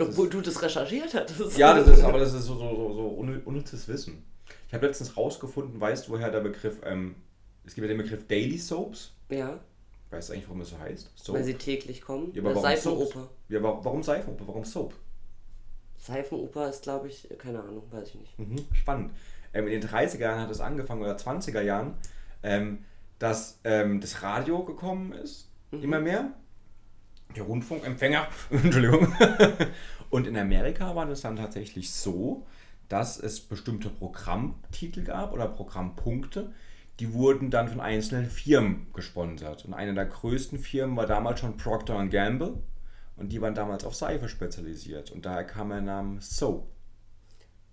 Obwohl 0.00 0.28
du 0.28 0.40
das 0.40 0.62
recherchiert 0.62 1.12
hattest. 1.14 1.58
Ja, 1.58 1.74
das 1.74 1.88
ist, 1.88 2.02
aber 2.04 2.18
das 2.20 2.32
ist 2.32 2.44
so, 2.44 2.54
so, 2.54 2.68
so, 2.76 2.94
so 2.94 3.08
unnü- 3.20 3.42
unnützes 3.44 3.88
Wissen. 3.88 4.24
Ich 4.68 4.74
habe 4.74 4.86
letztens 4.86 5.16
rausgefunden, 5.16 5.80
weißt 5.80 6.06
du, 6.08 6.12
woher 6.12 6.30
der 6.30 6.40
Begriff, 6.40 6.78
ähm, 6.84 7.16
es 7.64 7.74
gibt 7.74 7.86
ja 7.86 7.88
den 7.94 7.98
Begriff 8.02 8.26
Daily 8.26 8.58
Soaps. 8.58 9.12
Ja, 9.28 9.60
Weißt 10.10 10.28
du 10.30 10.32
eigentlich, 10.32 10.46
warum 10.46 10.60
das 10.60 10.70
so 10.70 10.78
heißt? 10.78 11.10
Soap. 11.16 11.36
weil 11.36 11.44
sie 11.44 11.52
täglich 11.54 12.00
kommen. 12.00 12.32
ja, 12.32 12.40
aber 12.40 12.50
warum 12.50 12.62
Seifenoper. 12.62 13.04
Soaps? 13.12 13.28
Ja, 13.50 13.58
aber 13.58 13.84
warum 13.84 14.02
Seifenoper? 14.02 14.46
Warum 14.48 14.64
Soap? 14.64 14.94
Seifenoper 15.98 16.68
ist, 16.68 16.82
glaube 16.82 17.08
ich, 17.08 17.28
keine 17.38 17.60
Ahnung, 17.60 17.82
weiß 17.90 18.08
ich 18.08 18.14
nicht. 18.14 18.38
Mhm, 18.38 18.66
spannend. 18.72 19.12
Ähm, 19.52 19.66
in 19.66 19.80
den 19.80 19.90
30er 19.90 20.18
Jahren 20.18 20.40
hat 20.40 20.50
es 20.50 20.60
angefangen, 20.60 21.02
oder 21.02 21.16
20er 21.16 21.60
Jahren, 21.60 21.94
ähm, 22.42 22.84
dass 23.18 23.58
ähm, 23.64 24.00
das 24.00 24.22
Radio 24.22 24.64
gekommen 24.64 25.12
ist, 25.12 25.50
immer 25.70 26.00
mehr. 26.00 26.32
Der 27.36 27.42
Rundfunkempfänger, 27.42 28.28
Entschuldigung. 28.50 29.12
Und 30.10 30.26
in 30.26 30.36
Amerika 30.38 30.94
war 30.94 31.06
das 31.06 31.20
dann 31.20 31.36
tatsächlich 31.36 31.92
so, 31.92 32.46
dass 32.88 33.18
es 33.18 33.40
bestimmte 33.40 33.90
Programmtitel 33.90 35.02
gab 35.04 35.32
oder 35.32 35.46
Programmpunkte, 35.46 36.52
die 37.00 37.12
wurden 37.12 37.50
dann 37.50 37.68
von 37.68 37.80
einzelnen 37.80 38.30
Firmen 38.30 38.86
gesponsert. 38.94 39.64
Und 39.66 39.74
eine 39.74 39.94
der 39.94 40.06
größten 40.06 40.58
Firmen 40.58 40.96
war 40.96 41.06
damals 41.06 41.40
schon 41.40 41.56
Procter 41.56 42.06
Gamble 42.06 42.54
und 43.18 43.30
die 43.30 43.40
waren 43.40 43.54
damals 43.54 43.84
auf 43.84 43.94
Seife 43.94 44.28
spezialisiert. 44.28 45.10
Und 45.10 45.26
daher 45.26 45.44
kam 45.44 45.70
der 45.70 45.80
Name 45.80 46.20
Soap. 46.20 46.68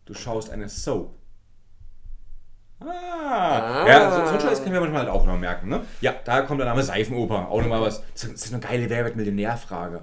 Du 0.06 0.14
schaust 0.14 0.50
eine 0.50 0.70
Soap. 0.70 1.16
Ah, 2.80 3.86
ja, 3.88 4.12
so, 4.12 4.26
so 4.28 4.34
ein 4.34 4.42
Scheiß 4.42 4.62
können 4.62 4.74
wir 4.74 4.82
manchmal 4.82 5.04
halt 5.04 5.12
auch 5.12 5.26
noch 5.26 5.40
merken, 5.40 5.70
ne? 5.70 5.86
Ja, 6.02 6.14
daher 6.26 6.44
kommt 6.44 6.60
der 6.60 6.68
Name 6.68 6.84
Seifenoper. 6.84 7.50
Auch 7.50 7.62
nochmal 7.62 7.82
was. 7.82 8.04
Das 8.14 8.26
ist 8.26 8.54
eine 8.54 8.62
geile 8.62 8.90
Wer 8.90 9.06
wird 9.06 9.16
Millionär-Frage. 9.16 10.02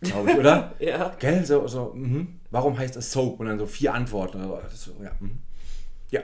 Glaube 0.00 0.30
ich, 0.30 0.38
oder? 0.38 0.72
Ja. 0.78 1.14
Gell? 1.18 1.44
So, 1.44 1.66
so, 1.66 1.92
mhm. 1.94 2.40
Warum 2.50 2.78
heißt 2.78 2.96
es 2.96 3.12
Soap? 3.12 3.40
Und 3.40 3.46
dann 3.46 3.58
so 3.58 3.66
vier 3.66 3.92
Antworten. 3.92 4.38
Das 4.62 4.82
so, 4.82 4.92
ja, 5.02 5.10
mhm. 5.20 5.42
ja. 6.10 6.20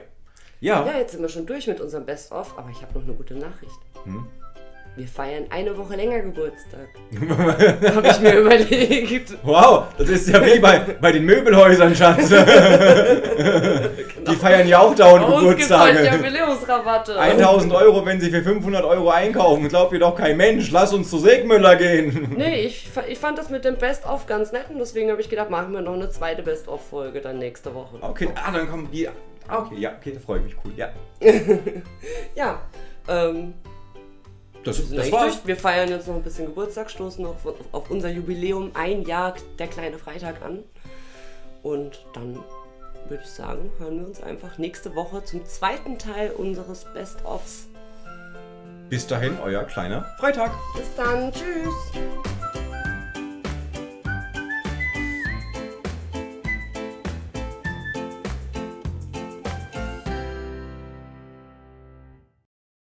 Ja. 0.59 0.85
Ja, 0.85 0.97
jetzt 0.97 1.11
sind 1.11 1.21
wir 1.21 1.29
schon 1.29 1.45
durch 1.45 1.67
mit 1.67 1.79
unserem 1.79 2.05
Best-of, 2.05 2.57
aber 2.57 2.69
ich 2.69 2.81
habe 2.81 2.97
noch 2.97 3.05
eine 3.05 3.13
gute 3.13 3.35
Nachricht. 3.35 3.77
Hm? 4.05 4.27
Wir 4.95 5.07
feiern 5.07 5.45
eine 5.49 5.75
Woche 5.75 5.95
länger 5.95 6.19
Geburtstag. 6.19 6.87
habe 7.95 8.07
ich 8.07 8.19
mir 8.19 8.41
überlegt. 8.41 9.35
Wow, 9.41 9.85
das 9.97 10.07
ist 10.07 10.29
ja 10.29 10.39
wie 10.45 10.59
bei, 10.59 10.81
bei 11.01 11.11
den 11.11 11.25
Möbelhäusern, 11.25 11.95
Schatz. 11.95 12.29
Die 12.29 12.35
feiern 14.35 14.67
ja 14.67 14.77
auch 14.79 14.93
dauernd 14.93 15.25
Bei 15.25 15.39
Geburtstage. 15.39 16.11
Jubiläumsrabatte. 16.11 17.19
1000 17.19 17.73
Euro, 17.73 18.05
wenn 18.05 18.21
sie 18.21 18.29
für 18.29 18.43
500 18.43 18.85
Euro 18.85 19.09
einkaufen. 19.09 19.67
Glaubt 19.67 19.93
ihr 19.93 19.99
doch 19.99 20.15
kein 20.15 20.37
Mensch. 20.37 20.69
Lass 20.69 20.93
uns 20.93 21.09
zu 21.09 21.17
Segmüller 21.17 21.75
gehen. 21.75 22.35
Nee, 22.37 22.61
ich, 22.61 22.87
ich 23.07 23.17
fand 23.17 23.39
das 23.39 23.49
mit 23.49 23.65
dem 23.65 23.77
Best-of 23.77 24.27
ganz 24.27 24.51
nett 24.51 24.65
und 24.69 24.77
deswegen 24.77 25.09
habe 25.09 25.21
ich 25.21 25.29
gedacht, 25.29 25.49
machen 25.49 25.73
wir 25.73 25.81
noch 25.81 25.93
eine 25.93 26.11
zweite 26.11 26.43
Best-of-Folge 26.43 27.19
dann 27.19 27.39
nächste 27.39 27.73
Woche. 27.73 27.97
Okay, 27.99 28.29
ah, 28.35 28.51
dann 28.51 28.69
kommen 28.69 28.89
die. 28.91 29.07
Ah, 29.07 29.13
okay, 29.59 29.75
ja, 29.79 29.93
okay, 29.99 30.11
da 30.13 30.19
freue 30.19 30.37
ich 30.39 30.45
mich. 30.45 30.55
Cool, 30.63 30.73
ja. 30.77 30.89
Ja, 32.35 32.61
ähm, 33.07 33.55
Das, 34.63 34.77
das 34.77 34.91
eigentlich 34.91 35.11
war's. 35.11 35.33
durch. 35.33 35.47
Wir 35.47 35.57
feiern 35.57 35.89
jetzt 35.89 36.07
noch 36.07 36.15
ein 36.15 36.23
bisschen 36.23 36.45
Geburtstag, 36.47 36.89
stoßen 36.89 37.23
noch 37.23 37.31
auf, 37.45 37.55
auf 37.71 37.91
unser 37.91 38.09
Jubiläum 38.09 38.71
ein 38.73 39.03
Jahr 39.03 39.35
der 39.59 39.67
kleine 39.67 39.97
Freitag 39.97 40.41
an. 40.41 40.63
Und 41.61 42.05
dann 42.13 42.39
würde 43.09 43.23
ich 43.23 43.29
sagen, 43.29 43.71
hören 43.79 43.99
wir 43.99 44.07
uns 44.07 44.21
einfach 44.21 44.57
nächste 44.57 44.95
Woche 44.95 45.23
zum 45.23 45.45
zweiten 45.45 45.97
Teil 45.97 46.31
unseres 46.31 46.85
Best-ofs. 46.93 47.67
Bis 48.89 49.07
dahin, 49.07 49.37
euer 49.43 49.63
kleiner 49.63 50.05
Freitag. 50.19 50.51
Bis 50.75 50.87
dann, 50.95 51.31
tschüss! 51.31 52.62